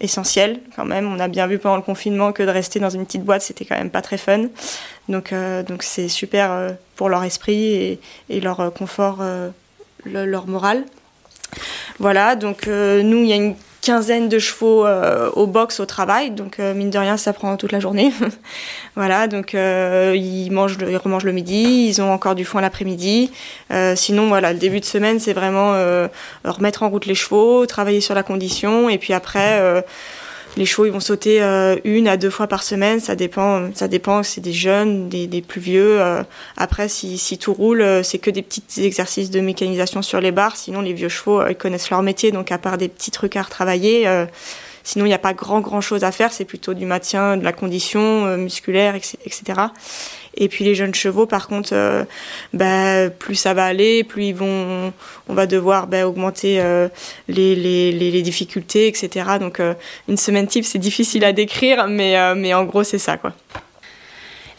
essentiel 0.00 0.60
quand 0.76 0.84
même. 0.84 1.10
On 1.12 1.18
a 1.20 1.28
bien 1.28 1.46
vu 1.46 1.58
pendant 1.58 1.76
le 1.76 1.82
confinement 1.82 2.32
que 2.32 2.42
de 2.42 2.50
rester 2.50 2.80
dans 2.80 2.90
une 2.90 3.04
petite 3.04 3.24
boîte, 3.24 3.42
c'était 3.42 3.64
quand 3.64 3.76
même 3.76 3.90
pas 3.90 4.02
très 4.02 4.18
fun. 4.18 4.46
Donc 5.08 5.32
donc 5.66 5.82
c'est 5.82 6.08
super 6.08 6.74
pour 6.96 7.08
leur 7.08 7.24
esprit 7.24 7.98
et, 8.28 8.40
leur 8.40 8.72
confort, 8.74 9.22
leur 10.04 10.46
morale. 10.46 10.84
Voilà, 11.98 12.36
donc 12.36 12.66
nous, 12.66 13.22
il 13.22 13.26
y 13.26 13.32
a 13.32 13.36
une 13.36 13.56
quinzaine 13.88 14.28
de 14.28 14.38
chevaux 14.38 14.84
euh, 14.84 15.30
au 15.32 15.46
box 15.46 15.80
au 15.80 15.86
travail, 15.86 16.30
donc 16.30 16.60
euh, 16.60 16.74
mine 16.74 16.90
de 16.90 16.98
rien 16.98 17.16
ça 17.16 17.32
prend 17.32 17.56
toute 17.56 17.72
la 17.72 17.80
journée. 17.80 18.12
voilà, 18.96 19.28
donc 19.28 19.54
euh, 19.54 20.12
ils 20.14 20.50
mangent, 20.50 20.76
ils 20.86 20.98
remangent 20.98 21.24
le 21.24 21.32
midi, 21.32 21.86
ils 21.88 22.02
ont 22.02 22.12
encore 22.12 22.34
du 22.34 22.44
foin 22.44 22.60
l'après-midi. 22.60 23.30
sinon 23.96 24.28
voilà, 24.28 24.52
le 24.52 24.58
début 24.58 24.80
de 24.80 24.84
semaine 24.84 25.18
c'est 25.20 25.32
vraiment 25.32 25.72
remettre 26.44 26.82
en 26.82 26.90
route 26.90 27.06
les 27.06 27.14
chevaux, 27.14 27.64
travailler 27.64 28.02
sur 28.02 28.14
la 28.14 28.22
condition 28.22 28.90
et 28.90 28.98
puis 28.98 29.14
après 29.14 29.82
les 30.58 30.66
chevaux, 30.66 30.86
ils 30.86 30.92
vont 30.92 31.00
sauter 31.00 31.40
euh, 31.40 31.76
une 31.84 32.08
à 32.08 32.16
deux 32.16 32.30
fois 32.30 32.48
par 32.48 32.62
semaine. 32.62 33.00
Ça 33.00 33.14
dépend. 33.14 33.70
Ça 33.74 33.88
dépend. 33.88 34.22
C'est 34.22 34.40
des 34.40 34.52
jeunes, 34.52 35.08
des, 35.08 35.26
des 35.26 35.40
plus 35.40 35.60
vieux. 35.60 36.00
Euh. 36.00 36.22
après, 36.56 36.88
si, 36.88 37.16
si, 37.16 37.38
tout 37.38 37.54
roule, 37.54 37.80
euh, 37.80 38.02
c'est 38.02 38.18
que 38.18 38.30
des 38.30 38.42
petits 38.42 38.62
exercices 38.84 39.30
de 39.30 39.40
mécanisation 39.40 40.02
sur 40.02 40.20
les 40.20 40.32
barres. 40.32 40.56
Sinon, 40.56 40.80
les 40.80 40.92
vieux 40.92 41.08
chevaux, 41.08 41.46
ils 41.46 41.56
connaissent 41.56 41.90
leur 41.90 42.02
métier. 42.02 42.32
Donc, 42.32 42.50
à 42.50 42.58
part 42.58 42.76
des 42.76 42.88
petits 42.88 43.12
trucs 43.12 43.36
à 43.36 43.42
retravailler, 43.42 44.06
sinon, 44.88 45.04
il 45.04 45.08
n'y 45.08 45.14
a 45.14 45.18
pas 45.18 45.34
grand, 45.34 45.60
grand 45.60 45.80
chose 45.80 46.02
à 46.04 46.12
faire. 46.12 46.32
C'est 46.32 46.44
plutôt 46.44 46.74
du 46.74 46.86
maintien 46.86 47.36
de 47.36 47.44
la 47.44 47.52
condition 47.52 48.36
musculaire, 48.36 48.94
etc. 48.94 49.68
Et 50.40 50.48
puis 50.48 50.64
les 50.64 50.74
jeunes 50.76 50.94
chevaux, 50.94 51.26
par 51.26 51.48
contre, 51.48 51.70
euh, 51.72 52.04
bah, 52.52 53.10
plus 53.10 53.34
ça 53.34 53.54
va 53.54 53.64
aller, 53.64 54.04
plus 54.04 54.26
ils 54.26 54.34
vont, 54.34 54.92
on 55.28 55.34
va 55.34 55.46
devoir 55.46 55.88
bah, 55.88 56.06
augmenter 56.06 56.60
euh, 56.60 56.88
les, 57.26 57.56
les, 57.56 58.22
difficultés, 58.22 58.86
etc. 58.86 59.26
Donc 59.40 59.58
euh, 59.58 59.74
une 60.08 60.16
semaine 60.16 60.46
type, 60.46 60.64
c'est 60.64 60.78
difficile 60.78 61.24
à 61.24 61.32
décrire, 61.32 61.88
mais, 61.88 62.16
mais 62.36 62.54
en 62.54 62.64
gros, 62.64 62.84
c'est 62.84 62.98
ça, 62.98 63.16
quoi. 63.16 63.32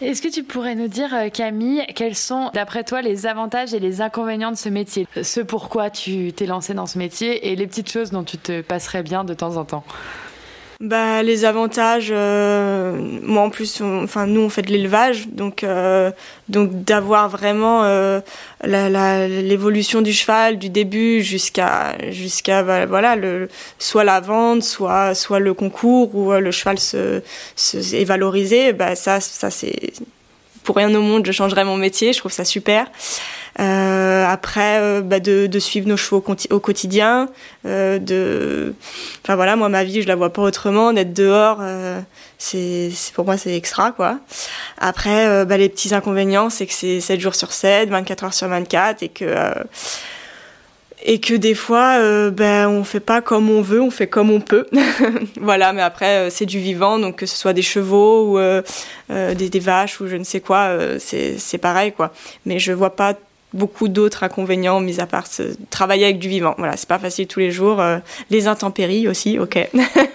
Est-ce 0.02 0.22
que 0.22 0.30
tu 0.30 0.44
pourrais 0.44 0.76
nous 0.76 0.88
dire, 0.88 1.10
Camille, 1.34 1.86
quels 1.94 2.16
sont, 2.16 2.52
d'après 2.54 2.86
toi, 2.86 3.02
les 3.02 3.28
avantages 3.28 3.74
et 3.74 3.80
les 3.80 4.00
inconvénients 4.00 4.52
de 4.52 4.56
ce 4.56 4.70
métier? 4.70 5.08
Ce 5.22 5.42
pourquoi 5.42 5.90
tu 5.90 6.32
t'es 6.32 6.46
lancé 6.46 6.74
dans 6.74 6.86
ce 6.86 6.98
métier 6.98 7.52
et 7.52 7.56
les 7.58 7.68
petites 7.68 7.92
choses 7.92 8.12
dont 8.12 8.24
tu 8.24 8.38
te 8.38 8.62
passerais 8.62 9.04
bien 9.04 9.26
de 9.26 9.34
temps 9.34 9.58
en 9.58 9.66
temps 9.66 9.84
bah, 10.80 11.24
les 11.24 11.44
avantages, 11.44 12.08
euh, 12.10 12.98
moi 13.22 13.44
en 13.44 13.50
plus, 13.50 13.82
enfin 13.82 14.28
nous 14.28 14.40
on 14.40 14.50
fait 14.50 14.62
de 14.62 14.72
l'élevage, 14.72 15.28
donc 15.28 15.66
euh, 15.66 16.10
donc 16.48 16.86
d'avoir 16.86 17.28
vraiment 17.28 17.84
euh, 17.84 18.22
l'évolution 18.64 20.02
du 20.02 20.14
cheval 20.14 20.58
du 20.58 20.70
début 20.70 21.22
jusqu'à 21.22 21.98
jusqu'à 22.12 22.64
bah, 22.64 22.86
voilà 22.86 23.18
le 23.18 23.50
soit 23.78 24.06
la 24.06 24.22
vente, 24.22 24.64
soit 24.64 25.16
soit 25.16 25.40
le 25.40 25.54
concours 25.54 26.16
où 26.16 26.32
le 26.32 26.52
cheval 26.52 26.80
se, 26.80 27.22
se 27.58 27.96
est 27.96 28.06
valorisé, 28.06 28.72
bah 28.72 28.96
ça 28.96 29.20
ça 29.20 29.52
c'est 29.52 29.92
pour 30.64 30.78
rien 30.78 30.96
au 30.96 31.02
monde 31.02 31.26
je 31.26 31.34
changerais 31.34 31.66
mon 31.66 31.76
métier, 31.76 32.14
je 32.14 32.20
trouve 32.20 32.32
ça 32.32 32.46
super. 32.46 32.88
Euh, 33.60 34.26
après, 34.26 34.80
euh, 34.80 35.02
bah 35.02 35.20
de, 35.20 35.60
suivre 35.60 35.88
nos 35.88 35.98
chevaux 35.98 36.24
au 36.50 36.60
quotidien. 36.60 37.30
Euh, 37.66 38.00
de, 38.00 38.74
enfin 39.24 39.36
voilà, 39.36 39.56
moi 39.56 39.68
ma 39.70 39.84
vie 39.84 40.02
je 40.02 40.08
la 40.08 40.16
vois 40.16 40.32
pas 40.32 40.42
autrement. 40.42 40.94
D'être 40.94 41.14
dehors, 41.14 41.62
c'est 42.38 42.92
pour 43.14 43.26
moi 43.26 43.38
c'est 43.38 43.56
extra 43.56 43.92
quoi. 43.92 44.20
Après, 44.78 45.46
bah, 45.46 45.58
les 45.58 45.70
petits 45.70 45.94
inconvénients, 45.94 46.50
c'est 46.50 46.68
que 46.68 46.74
c'est 46.74 47.02
7 47.02 47.20
jours 47.20 47.36
sur 47.36 47.52
7, 47.52 47.90
24 47.90 48.24
heures 48.24 48.34
sur 48.34 48.48
24 48.48 49.04
et 49.04 49.10
que 49.10 49.26
et 51.02 51.22
que 51.22 51.34
des 51.34 51.56
fois 51.56 51.98
euh, 52.00 52.30
ben 52.30 52.68
on 52.68 52.84
fait 52.84 53.00
pas 53.00 53.22
comme 53.22 53.50
on 53.50 53.62
veut 53.62 53.82
on 53.82 53.90
fait 53.90 54.08
comme 54.08 54.30
on 54.30 54.42
peut 54.42 54.68
voilà 55.40 55.72
mais 55.72 55.82
après 55.82 56.30
c'est 56.30 56.46
du 56.46 56.60
vivant 56.60 57.00
donc 57.00 57.16
que 57.16 57.26
ce 57.26 57.38
soit 57.38 57.54
des 57.54 57.62
chevaux 57.62 58.38
ou 58.38 58.62
des, 59.10 59.50
des, 59.50 59.60
vaches 59.62 60.02
ou 60.02 60.08
je 60.08 60.18
ne 60.18 60.26
sais 60.26 60.42
quoi 60.42 60.72
c'est 61.00 61.58
pareil 61.62 61.94
quoi 61.94 62.12
mais 62.46 62.60
je 62.60 62.74
vois 62.74 62.98
pas 62.98 63.14
beaucoup 63.54 63.88
d'autres 63.88 64.24
inconvénients, 64.24 64.80
mis 64.80 65.00
à 65.00 65.08
part 65.08 65.28
travailler 65.70 66.06
avec 66.06 66.20
du 66.20 66.30
vivant. 66.30 66.56
Voilà, 66.58 66.78
c'est 66.78 66.88
pas 66.88 67.00
facile 67.00 67.28
tous 67.28 67.40
les 67.40 67.52
jours. 67.52 67.80
Euh, 67.80 68.00
les 68.30 68.48
intempéries 68.48 69.08
aussi, 69.08 69.40
ok. 69.40 69.70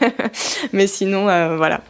Mais 0.72 0.86
sinon, 0.86 1.28
euh, 1.28 1.56
voilà. 1.56 1.80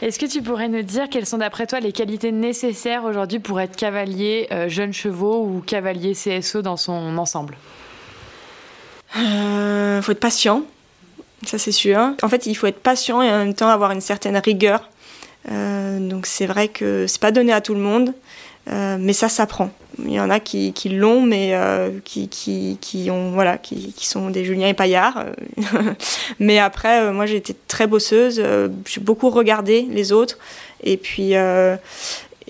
Est-ce 0.00 0.18
que 0.18 0.26
tu 0.26 0.42
pourrais 0.42 0.68
nous 0.68 0.82
dire 0.82 1.08
quelles 1.10 1.26
sont 1.26 1.38
d'après 1.38 1.66
toi 1.66 1.80
les 1.80 1.92
qualités 1.92 2.30
nécessaires 2.30 3.04
aujourd'hui 3.04 3.40
pour 3.40 3.60
être 3.60 3.76
cavalier 3.76 4.46
euh, 4.52 4.68
jeune 4.68 4.92
chevaux 4.92 5.44
ou 5.44 5.60
cavalier 5.60 6.14
CSO 6.14 6.62
dans 6.62 6.76
son 6.76 7.18
ensemble? 7.18 7.56
Il 9.16 10.00
faut 10.02 10.12
être 10.12 10.20
patient, 10.20 10.62
ça 11.44 11.58
c'est 11.58 11.72
sûr. 11.72 12.10
En 12.22 12.28
fait, 12.28 12.46
il 12.46 12.54
faut 12.54 12.66
être 12.66 12.80
patient 12.80 13.22
et 13.22 13.30
en 13.30 13.38
même 13.38 13.54
temps 13.54 13.68
avoir 13.68 13.90
une 13.90 14.02
certaine 14.02 14.36
rigueur. 14.36 14.88
donc 15.48 16.26
c'est 16.26 16.44
vrai 16.44 16.68
que 16.68 17.06
c'est 17.06 17.20
pas 17.20 17.32
donné 17.32 17.52
à 17.52 17.62
tout 17.62 17.74
le 17.74 17.80
monde. 17.80 18.12
Euh, 18.68 18.96
mais 19.00 19.12
ça 19.12 19.28
s'apprend. 19.28 19.70
Il 19.98 20.12
y 20.12 20.20
en 20.20 20.30
a 20.30 20.40
qui, 20.40 20.72
qui 20.72 20.90
l'ont, 20.90 21.22
mais 21.22 21.54
euh, 21.54 21.90
qui, 22.04 22.28
qui, 22.28 22.78
qui, 22.80 23.10
ont, 23.10 23.32
voilà, 23.32 23.58
qui, 23.58 23.92
qui, 23.92 24.06
sont 24.06 24.30
des 24.30 24.44
Julien 24.44 24.68
et 24.68 24.74
Paillard. 24.74 25.24
mais 26.38 26.58
après, 26.58 27.02
euh, 27.02 27.12
moi, 27.12 27.26
j'ai 27.26 27.36
été 27.36 27.56
très 27.66 27.86
bosseuse. 27.86 28.42
j'ai 28.86 29.00
beaucoup 29.00 29.30
regardé 29.30 29.86
les 29.90 30.12
autres. 30.12 30.38
Et 30.84 30.96
puis, 30.96 31.32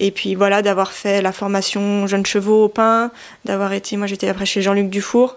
et 0.00 0.10
puis 0.10 0.34
voilà, 0.34 0.60
d'avoir 0.60 0.92
fait 0.92 1.22
la 1.22 1.32
formation 1.32 2.06
Jeunes 2.06 2.26
Chevaux 2.26 2.64
au 2.64 2.68
Pain, 2.68 3.10
d'avoir 3.44 3.72
été, 3.72 3.96
moi, 3.96 4.06
j'étais 4.06 4.28
après 4.28 4.46
chez 4.46 4.60
Jean-Luc 4.60 4.90
Dufour. 4.90 5.37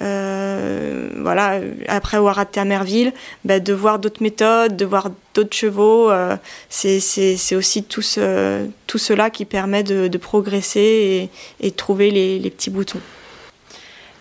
Euh, 0.00 1.10
voilà, 1.16 1.60
après 1.88 2.16
avoir 2.16 2.40
été 2.40 2.58
à 2.58 2.64
Merville, 2.64 3.12
bah, 3.44 3.60
de 3.60 3.72
voir 3.72 3.98
d'autres 3.98 4.22
méthodes, 4.22 4.76
de 4.76 4.84
voir 4.84 5.10
d'autres 5.34 5.54
chevaux, 5.54 6.10
euh, 6.10 6.36
c'est 6.68 7.54
aussi 7.54 7.84
tout, 7.84 8.02
ce, 8.02 8.66
tout 8.86 8.98
cela 8.98 9.30
qui 9.30 9.44
permet 9.44 9.82
de, 9.82 10.18
progresser 10.18 11.30
et, 11.60 11.70
de 11.70 11.74
trouver 11.74 12.10
les, 12.10 12.38
les 12.38 12.50
petits 12.50 12.70
boutons. 12.70 13.00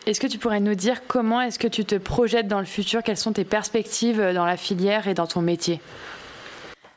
Est-ce 0.06 0.20
que 0.20 0.28
tu 0.28 0.38
pourrais 0.38 0.60
nous 0.60 0.76
dire 0.76 1.02
comment 1.08 1.42
est-ce 1.42 1.58
que 1.58 1.68
tu 1.68 1.86
te 1.86 1.96
projettes 1.96 2.48
dans 2.48 2.60
le 2.60 2.66
futur? 2.66 3.02
Quelles 3.04 3.18
sont 3.18 3.32
tes 3.32 3.46
perspectives 3.46 4.22
dans 4.34 4.46
la 4.46 4.58
filière 4.58 5.08
et 5.08 5.14
dans 5.14 5.28
ton 5.28 5.42
métier? 5.42 5.80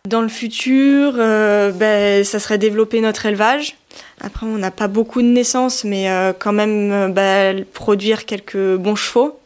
Dans 0.07 0.23
le 0.23 0.29
futur, 0.29 1.15
euh, 1.19 1.73
ben, 1.73 2.23
ça 2.23 2.39
serait 2.39 2.59
développer 2.59 3.01
notre 3.01 3.27
élevage, 3.27 3.77
après, 4.21 4.47
on 4.47 4.57
n'a 4.57 4.71
pas 4.71 4.87
beaucoup 4.87 5.21
de 5.21 5.27
naissances, 5.27 5.83
mais 5.83 6.11
euh, 6.11 6.33
quand 6.39 6.53
même 6.53 6.93
euh, 6.93 7.09
bah, 7.09 7.61
produire 7.73 8.25
quelques 8.25 8.77
bons 8.77 8.95
chevaux, 8.95 9.39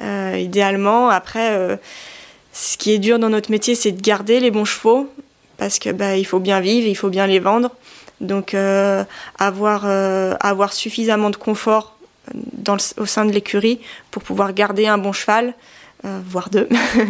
idéalement. 0.00 1.08
Après, 1.08 1.78
ce 2.52 2.76
qui 2.76 2.92
est 2.92 2.98
dur 2.98 3.20
dans 3.20 3.28
notre 3.28 3.52
métier, 3.52 3.76
c'est 3.76 3.92
de 3.92 4.00
garder 4.00 4.40
les 4.40 4.50
bons 4.50 4.64
chevaux, 4.64 5.08
parce 5.58 5.78
que 5.78 5.90
bah, 5.90 6.16
il 6.16 6.24
faut 6.24 6.40
bien 6.40 6.58
vivre, 6.58 6.88
il 6.88 6.96
faut 6.96 7.10
bien 7.10 7.28
les 7.28 7.38
vendre. 7.38 7.70
Donc, 8.20 8.56
avoir, 9.38 10.72
suffisamment 10.72 11.30
de 11.30 11.36
confort 11.36 11.96
au 12.96 13.06
sein 13.06 13.24
de 13.24 13.30
l'écurie 13.30 13.78
pour 14.10 14.24
pouvoir 14.24 14.52
garder 14.52 14.88
un 14.88 14.98
bon 14.98 15.12
cheval, 15.12 15.54
euh, 16.04 16.20
voire 16.26 16.50
deux, 16.50 16.68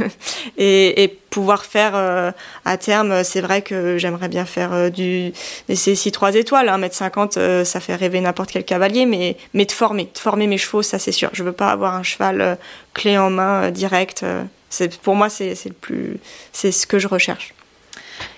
et, 0.59 1.03
et, 1.03 1.09
pouvoir 1.09 1.65
faire 1.65 1.93
euh, 1.95 2.31
à 2.67 2.77
terme, 2.77 3.25
c'est 3.25 3.41
vrai 3.41 3.63
que 3.63 3.97
j'aimerais 3.97 4.29
bien 4.29 4.45
faire 4.45 4.75
euh, 4.75 4.91
du 4.91 5.33
CSI 5.73 6.13
3 6.13 6.35
étoiles, 6.35 6.69
1m50, 6.69 7.39
hein, 7.39 7.65
ça 7.65 7.81
fait 7.81 7.95
rêver 7.95 8.21
n'importe 8.21 8.51
quel 8.51 8.65
cavalier, 8.65 9.07
mais, 9.07 9.39
mais 9.55 9.65
de 9.65 9.73
former, 9.73 10.11
de 10.13 10.19
former 10.19 10.47
mes 10.47 10.59
chevaux, 10.59 10.83
ça 10.83 10.99
c'est 10.99 11.13
sûr. 11.13 11.31
Je 11.33 11.43
veux 11.43 11.53
pas 11.53 11.71
avoir 11.71 11.95
un 11.95 12.03
cheval 12.03 12.59
clé 12.93 13.17
en 13.17 13.31
main 13.31 13.71
direct. 13.71 14.27
c'est 14.69 15.01
pour 15.01 15.15
moi, 15.15 15.31
c'est 15.31 15.55
le 15.65 15.73
plus, 15.73 16.19
c'est 16.53 16.71
ce 16.71 16.87
que 16.87 16.99
je 16.99 17.09
recherche. 17.09 17.55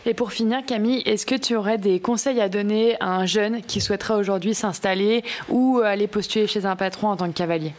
Et 0.06 0.14
pour 0.14 0.32
finir, 0.32 0.64
Camille, 0.64 1.02
est-ce 1.06 1.26
que 1.26 1.34
tu 1.34 1.56
aurais 1.56 1.78
des 1.78 1.99
conseils 1.99 2.40
à 2.40 2.49
donner 2.49 2.96
à 3.00 3.16
un 3.16 3.26
jeune 3.26 3.62
qui 3.62 3.80
souhaiterait 3.80 4.14
aujourd'hui 4.14 4.54
s'installer 4.54 5.25
ou 5.49 5.80
aller 5.84 6.06
postuler 6.06 6.46
chez 6.46 6.64
un 6.64 6.76
patron 6.76 7.08
en 7.08 7.16
tant 7.16 7.26
que 7.26 7.37
cavalier? 7.37 7.73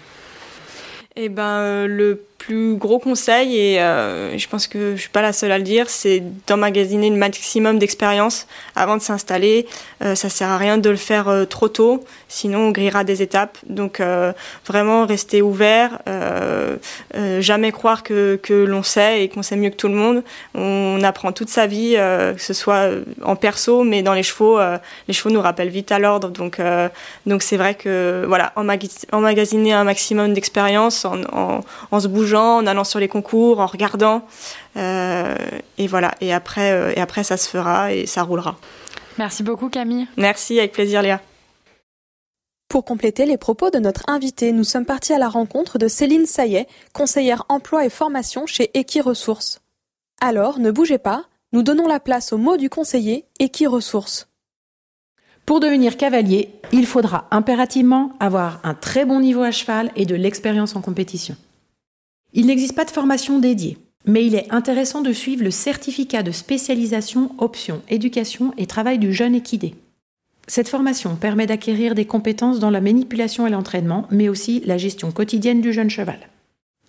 Eh 1.16 1.30
ben, 1.30 1.86
le 1.88 2.26
plus 2.38 2.76
gros 2.76 3.00
conseil, 3.00 3.58
et 3.58 3.80
euh, 3.80 4.38
je 4.38 4.48
pense 4.48 4.68
que 4.68 4.96
je 4.96 5.02
suis 5.02 5.10
pas 5.10 5.22
la 5.22 5.34
seule 5.34 5.52
à 5.52 5.58
le 5.58 5.64
dire, 5.64 5.90
c'est 5.90 6.22
d'emmagasiner 6.48 7.10
le 7.10 7.16
maximum 7.16 7.80
d'expérience 7.80 8.48
avant 8.76 8.98
de 8.98 9.02
s'installer. 9.02 9.66
Euh, 10.04 10.16
ça 10.16 10.30
sert 10.30 10.50
à 10.50 10.58
rien 10.58 10.78
de 10.78 10.90
le 10.90 10.96
faire 10.96 11.28
euh, 11.28 11.46
trop 11.46 11.70
tôt, 11.70 12.04
sinon 12.28 12.60
on 12.60 12.72
grillera 12.72 13.04
des 13.04 13.22
étapes. 13.22 13.58
Donc 13.68 14.00
euh, 14.00 14.34
vraiment 14.68 15.06
rester 15.06 15.42
ouvert, 15.42 16.00
jamais 17.40 17.72
croire 17.72 18.04
que, 18.04 18.40
l'on 18.68 18.84
sait 18.84 19.24
et 19.24 19.30
qu'on 19.30 19.44
sait 19.44 19.56
mieux 19.56 19.70
que 19.70 19.76
tout 19.76 19.88
le 19.88 19.96
monde. 19.96 20.24
On, 20.54 21.00
apprend 21.04 21.32
toute 21.32 21.50
sa 21.50 21.68
vie, 21.68 21.94
que 21.94 22.42
ce 22.42 22.54
soit 22.54 22.90
en 23.22 23.36
perso, 23.36 23.84
mais 23.84 24.02
dans 24.02 24.14
les 24.14 24.24
chevaux, 24.24 24.60
les 25.08 25.14
chevaux 25.14 25.30
nous 25.30 25.42
rappellent 25.42 25.70
vite 25.70 25.92
à 25.92 26.00
l'ordre. 26.00 26.30
Donc 26.30 26.60
donc 27.26 27.44
c'est 27.44 27.58
vrai 27.58 27.76
que 27.76 28.24
voilà, 28.28 28.54
emmagasiner 29.12 29.74
un 29.74 29.84
maximum 29.84 30.34
d'expérience 30.34 31.06
en, 31.06 31.22
en, 31.32 31.62
en 31.92 32.00
se 32.00 32.08
bougeant 32.08 32.25
en 32.34 32.66
allant 32.66 32.84
sur 32.84 33.00
les 33.00 33.08
concours, 33.08 33.60
en 33.60 33.66
regardant. 33.66 34.24
Euh, 34.78 35.36
et 35.78 35.88
voilà. 35.88 36.12
Et 36.22 36.34
après, 36.34 36.72
euh, 36.72 36.94
et 36.96 37.02
après, 37.02 37.24
ça 37.24 37.38
se 37.38 37.50
fera 37.50 37.94
et 37.94 38.06
ça 38.06 38.24
roulera. 38.24 38.58
Merci 39.18 39.44
beaucoup, 39.44 39.70
Camille. 39.70 40.08
Merci, 40.18 40.60
avec 40.60 40.72
plaisir, 40.72 41.02
Léa. 41.02 41.22
Pour 42.68 42.84
compléter 42.84 43.26
les 43.26 43.38
propos 43.38 43.70
de 43.70 43.80
notre 43.80 44.04
invité, 44.08 44.52
nous 44.52 44.64
sommes 44.64 44.86
partis 44.86 45.14
à 45.14 45.20
la 45.20 45.30
rencontre 45.30 45.78
de 45.78 45.88
Céline 45.88 46.26
Saillet, 46.26 46.68
conseillère 46.94 47.46
emploi 47.48 47.86
et 47.86 47.90
formation 47.90 48.48
chez 48.48 48.72
Equiresources. 48.78 49.62
Alors, 50.20 50.60
ne 50.60 50.72
bougez 50.72 50.98
pas, 50.98 51.26
nous 51.54 51.64
donnons 51.64 51.88
la 51.88 52.00
place 52.00 52.34
au 52.34 52.38
mot 52.38 52.58
du 52.58 52.70
conseiller 52.70 53.26
Equiresources. 53.40 54.28
Pour 55.46 55.60
devenir 55.60 55.96
cavalier, 55.96 56.50
il 56.72 56.88
faudra 56.88 57.28
impérativement 57.30 58.14
avoir 58.20 58.60
un 58.64 58.74
très 58.74 59.06
bon 59.06 59.20
niveau 59.20 59.44
à 59.44 59.52
cheval 59.52 59.92
et 59.96 60.08
de 60.08 60.16
l'expérience 60.16 60.76
en 60.76 60.82
compétition. 60.82 61.36
Il 62.38 62.48
n'existe 62.48 62.76
pas 62.76 62.84
de 62.84 62.92
formation 62.92 63.40
dédiée, 63.40 63.78
mais 64.06 64.26
il 64.26 64.36
est 64.36 64.52
intéressant 64.52 65.02
de 65.02 65.14
suivre 65.14 65.42
le 65.42 65.52
certificat 65.52 66.22
de 66.22 66.32
spécialisation 66.32 67.32
option 67.38 67.82
éducation 67.88 68.54
et 68.58 68.68
travail 68.68 69.00
du 69.00 69.14
jeune 69.14 69.36
équidé. 69.36 69.74
Cette 70.46 70.68
formation 70.68 71.16
permet 71.16 71.48
d'acquérir 71.48 71.96
des 71.96 72.04
compétences 72.04 72.60
dans 72.60 72.70
la 72.70 72.82
manipulation 72.82 73.48
et 73.48 73.50
l'entraînement, 73.50 74.06
mais 74.12 74.28
aussi 74.28 74.62
la 74.66 74.78
gestion 74.78 75.12
quotidienne 75.12 75.62
du 75.62 75.72
jeune 75.72 75.90
cheval. 75.90 76.20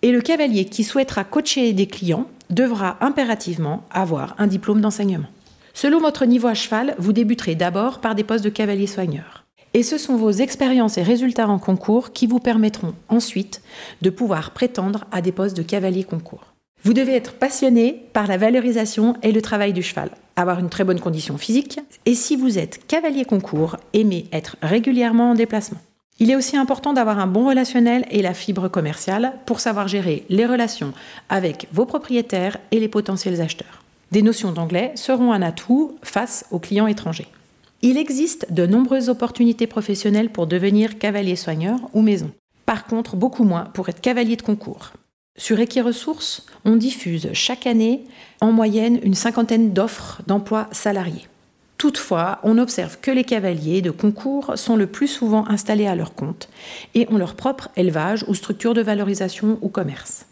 Et 0.03 0.11
le 0.11 0.21
cavalier 0.21 0.65
qui 0.65 0.83
souhaitera 0.83 1.23
coacher 1.23 1.73
des 1.73 1.87
clients 1.87 2.27
devra 2.51 2.99
impérativement 3.01 3.85
avoir 3.93 4.35
un 4.39 4.49
diplôme 4.49 4.81
d'enseignement. 4.81 5.29
Selon 5.75 6.01
votre 6.01 6.27
niveau 6.27 6.49
à 6.49 6.55
cheval, 6.55 6.97
vous 6.99 7.13
débuterez 7.13 7.55
d'abord 7.55 8.01
par 8.01 8.17
des 8.17 8.25
postes 8.25 8.45
de 8.45 8.51
cavalier 8.51 8.89
soigneur. 8.89 9.46
Et 9.77 9.83
ce 9.83 9.99
sont 9.99 10.17
vos 10.17 10.31
expériences 10.31 10.97
et 10.97 11.03
résultats 11.03 11.49
en 11.49 11.59
concours 11.59 12.15
qui 12.15 12.27
vous 12.27 12.39
permettront 12.39 12.95
ensuite 13.11 13.61
de 14.01 14.09
pouvoir 14.09 14.53
prétendre 14.53 15.05
à 15.13 15.21
des 15.21 15.33
postes 15.33 15.55
de 15.55 15.63
cavalier 15.63 16.03
concours. 16.03 16.55
Vous 16.83 16.95
devez 16.95 17.15
être 17.15 17.35
passionné 17.35 18.07
par 18.15 18.27
la 18.27 18.39
valorisation 18.39 19.19
et 19.23 19.33
le 19.33 19.43
travail 19.43 19.75
du 19.75 19.83
cheval, 19.83 20.13
avoir 20.35 20.61
une 20.61 20.71
très 20.71 20.85
bonne 20.85 20.99
condition 20.99 21.37
physique, 21.37 21.79
et 22.07 22.15
si 22.15 22.37
vous 22.37 22.57
êtes 22.57 22.87
cavalier 22.87 23.27
concours, 23.27 23.77
aimez 23.93 24.29
être 24.33 24.57
régulièrement 24.63 25.33
en 25.33 25.35
déplacement. 25.35 25.81
Il 26.21 26.31
est 26.31 26.37
aussi 26.37 26.57
important 26.57 26.95
d'avoir 26.95 27.19
un 27.19 27.27
bon 27.27 27.47
relationnel 27.47 28.07
et 28.11 28.23
la 28.23 28.33
fibre 28.33 28.69
commerciale 28.69 29.35
pour 29.45 29.61
savoir 29.61 29.89
gérer 29.89 30.25
les 30.31 30.47
relations 30.47 30.95
avec 31.29 31.69
vos 31.71 31.85
propriétaires 31.85 32.57
et 32.71 32.81
les 32.81 32.89
potentiels 32.89 33.43
acheteurs. 33.43 33.83
Des 34.11 34.23
notions 34.23 34.53
d'anglais 34.53 34.93
seront 34.95 35.33
un 35.33 35.43
atout 35.43 35.99
face 36.01 36.47
aux 36.51 36.61
clients 36.61 36.87
étrangers. 36.87 37.29
Il 37.89 37.99
existe 37.99 38.53
de 38.53 38.67
nombreuses 38.67 39.09
opportunités 39.09 39.69
professionnelles 39.69 40.31
pour 40.31 40.49
devenir 40.49 40.99
cavalier 40.99 41.37
soigneur 41.37 41.79
ou 41.95 42.03
maison. 42.03 42.33
Par 42.65 42.85
contre, 42.85 43.15
beaucoup 43.15 43.45
moins 43.45 43.63
pour 43.63 43.89
être 43.89 44.01
cavalier 44.01 44.35
de 44.35 44.43
concours. 44.43 44.91
Sur 45.39 45.61
Equiresources, 45.61 46.47
on 46.65 46.75
diffuse 46.75 47.29
chaque 47.33 47.65
année 47.65 48.03
en 48.41 48.51
moyenne 48.51 48.99
une 49.05 49.15
cinquantaine 49.15 49.73
d'offres 49.73 50.21
d'emploi 50.27 50.67
salariés. 50.73 51.29
Toutefois, 51.79 52.41
on 52.43 52.59
observe 52.59 52.99
que 53.01 53.13
les 53.13 53.23
cavaliers 53.23 53.83
de 53.83 53.93
concours 53.93 54.59
sont 54.59 54.75
le 54.75 54.89
plus 54.89 55.07
souvent 55.07 55.47
installés 55.47 55.87
à 55.87 55.95
leur 55.95 56.17
compte 56.17 56.49
et 56.97 57.07
ont 57.13 57.19
leur 57.19 57.35
propre 57.37 57.69
élevage 57.77 58.25
ou 58.27 58.35
structure 58.35 58.75
de 58.75 58.83
valorisation 58.83 59.61
ou 59.63 59.69
commerce. 59.69 60.27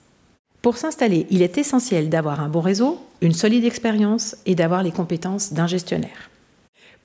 Pour 0.61 0.77
s'installer, 0.77 1.29
il 1.31 1.41
est 1.41 1.57
essentiel 1.57 2.09
d'avoir 2.09 2.41
un 2.41 2.49
bon 2.49 2.63
réseau, 2.63 2.99
une 3.21 3.33
solide 3.33 3.65
expérience 3.65 4.35
et 4.45 4.57
d'avoir 4.57 4.83
les 4.83 4.91
compétences 4.91 5.53
d'un 5.53 5.69
gestionnaire. 5.69 6.31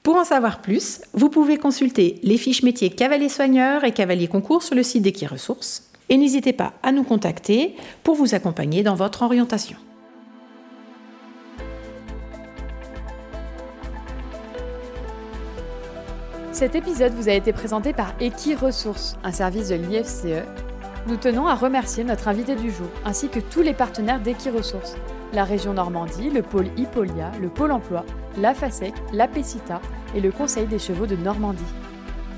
Pour 0.10 0.18
en 0.18 0.24
savoir 0.24 0.60
plus, 0.60 1.02
vous 1.14 1.30
pouvez 1.30 1.58
consulter 1.58 2.20
les 2.24 2.40
fiches 2.40 2.64
métiers 2.64 2.90
cavalier 2.90 3.30
soigneur 3.30 3.84
et 3.84 3.92
cavalier 3.92 4.28
concours 4.28 4.64
sur 4.64 4.74
le 4.74 4.82
site 4.82 5.04
d'Equiresources 5.04 5.92
et 6.10 6.18
n'hésitez 6.18 6.52
pas 6.52 6.74
à 6.82 6.92
nous 6.92 7.04
contacter 7.04 7.76
pour 8.02 8.16
vous 8.16 8.34
accompagner 8.34 8.82
dans 8.82 8.96
votre 8.96 9.22
orientation. 9.22 9.78
Cet 16.54 16.74
épisode 16.74 17.14
vous 17.14 17.30
a 17.30 17.34
été 17.34 17.54
présenté 17.54 17.94
par 17.94 18.16
Equiresources, 18.20 19.16
un 19.24 19.32
service 19.32 19.70
de 19.70 19.76
l'IFCE 19.76 20.44
nous 21.08 21.16
tenons 21.18 21.48
à 21.48 21.56
remercier 21.56 22.04
notre 22.04 22.28
invité 22.28 22.56
du 22.56 22.72
jour, 22.72 22.90
ainsi 23.06 23.30
que 23.30 23.40
tous 23.40 23.62
les 23.62 23.74
partenaires 23.74 24.20
d'Equiresources, 24.20 24.96
la 25.34 25.44
région 25.44 25.74
Normandie, 25.74 26.30
le 26.30 26.42
pôle 26.42 26.68
Hippolia, 26.78 27.32
le 27.42 27.50
pôle 27.50 27.72
emploi, 27.72 28.06
la 28.38 28.54
FASEC, 28.54 28.94
la 29.14 29.28
PECITA 29.28 29.82
et 30.16 30.22
le 30.22 30.32
Conseil 30.32 30.68
des 30.68 30.80
chevaux 30.80 31.08
de 31.08 31.16
Normandie. 31.16 31.64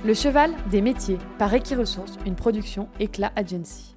Le 0.05 0.13
cheval 0.13 0.51
des 0.71 0.81
métiers 0.81 1.19
par 1.37 1.53
Equiresources, 1.53 2.17
une 2.25 2.35
production 2.35 2.89
Éclat 2.99 3.31
Agency. 3.35 3.95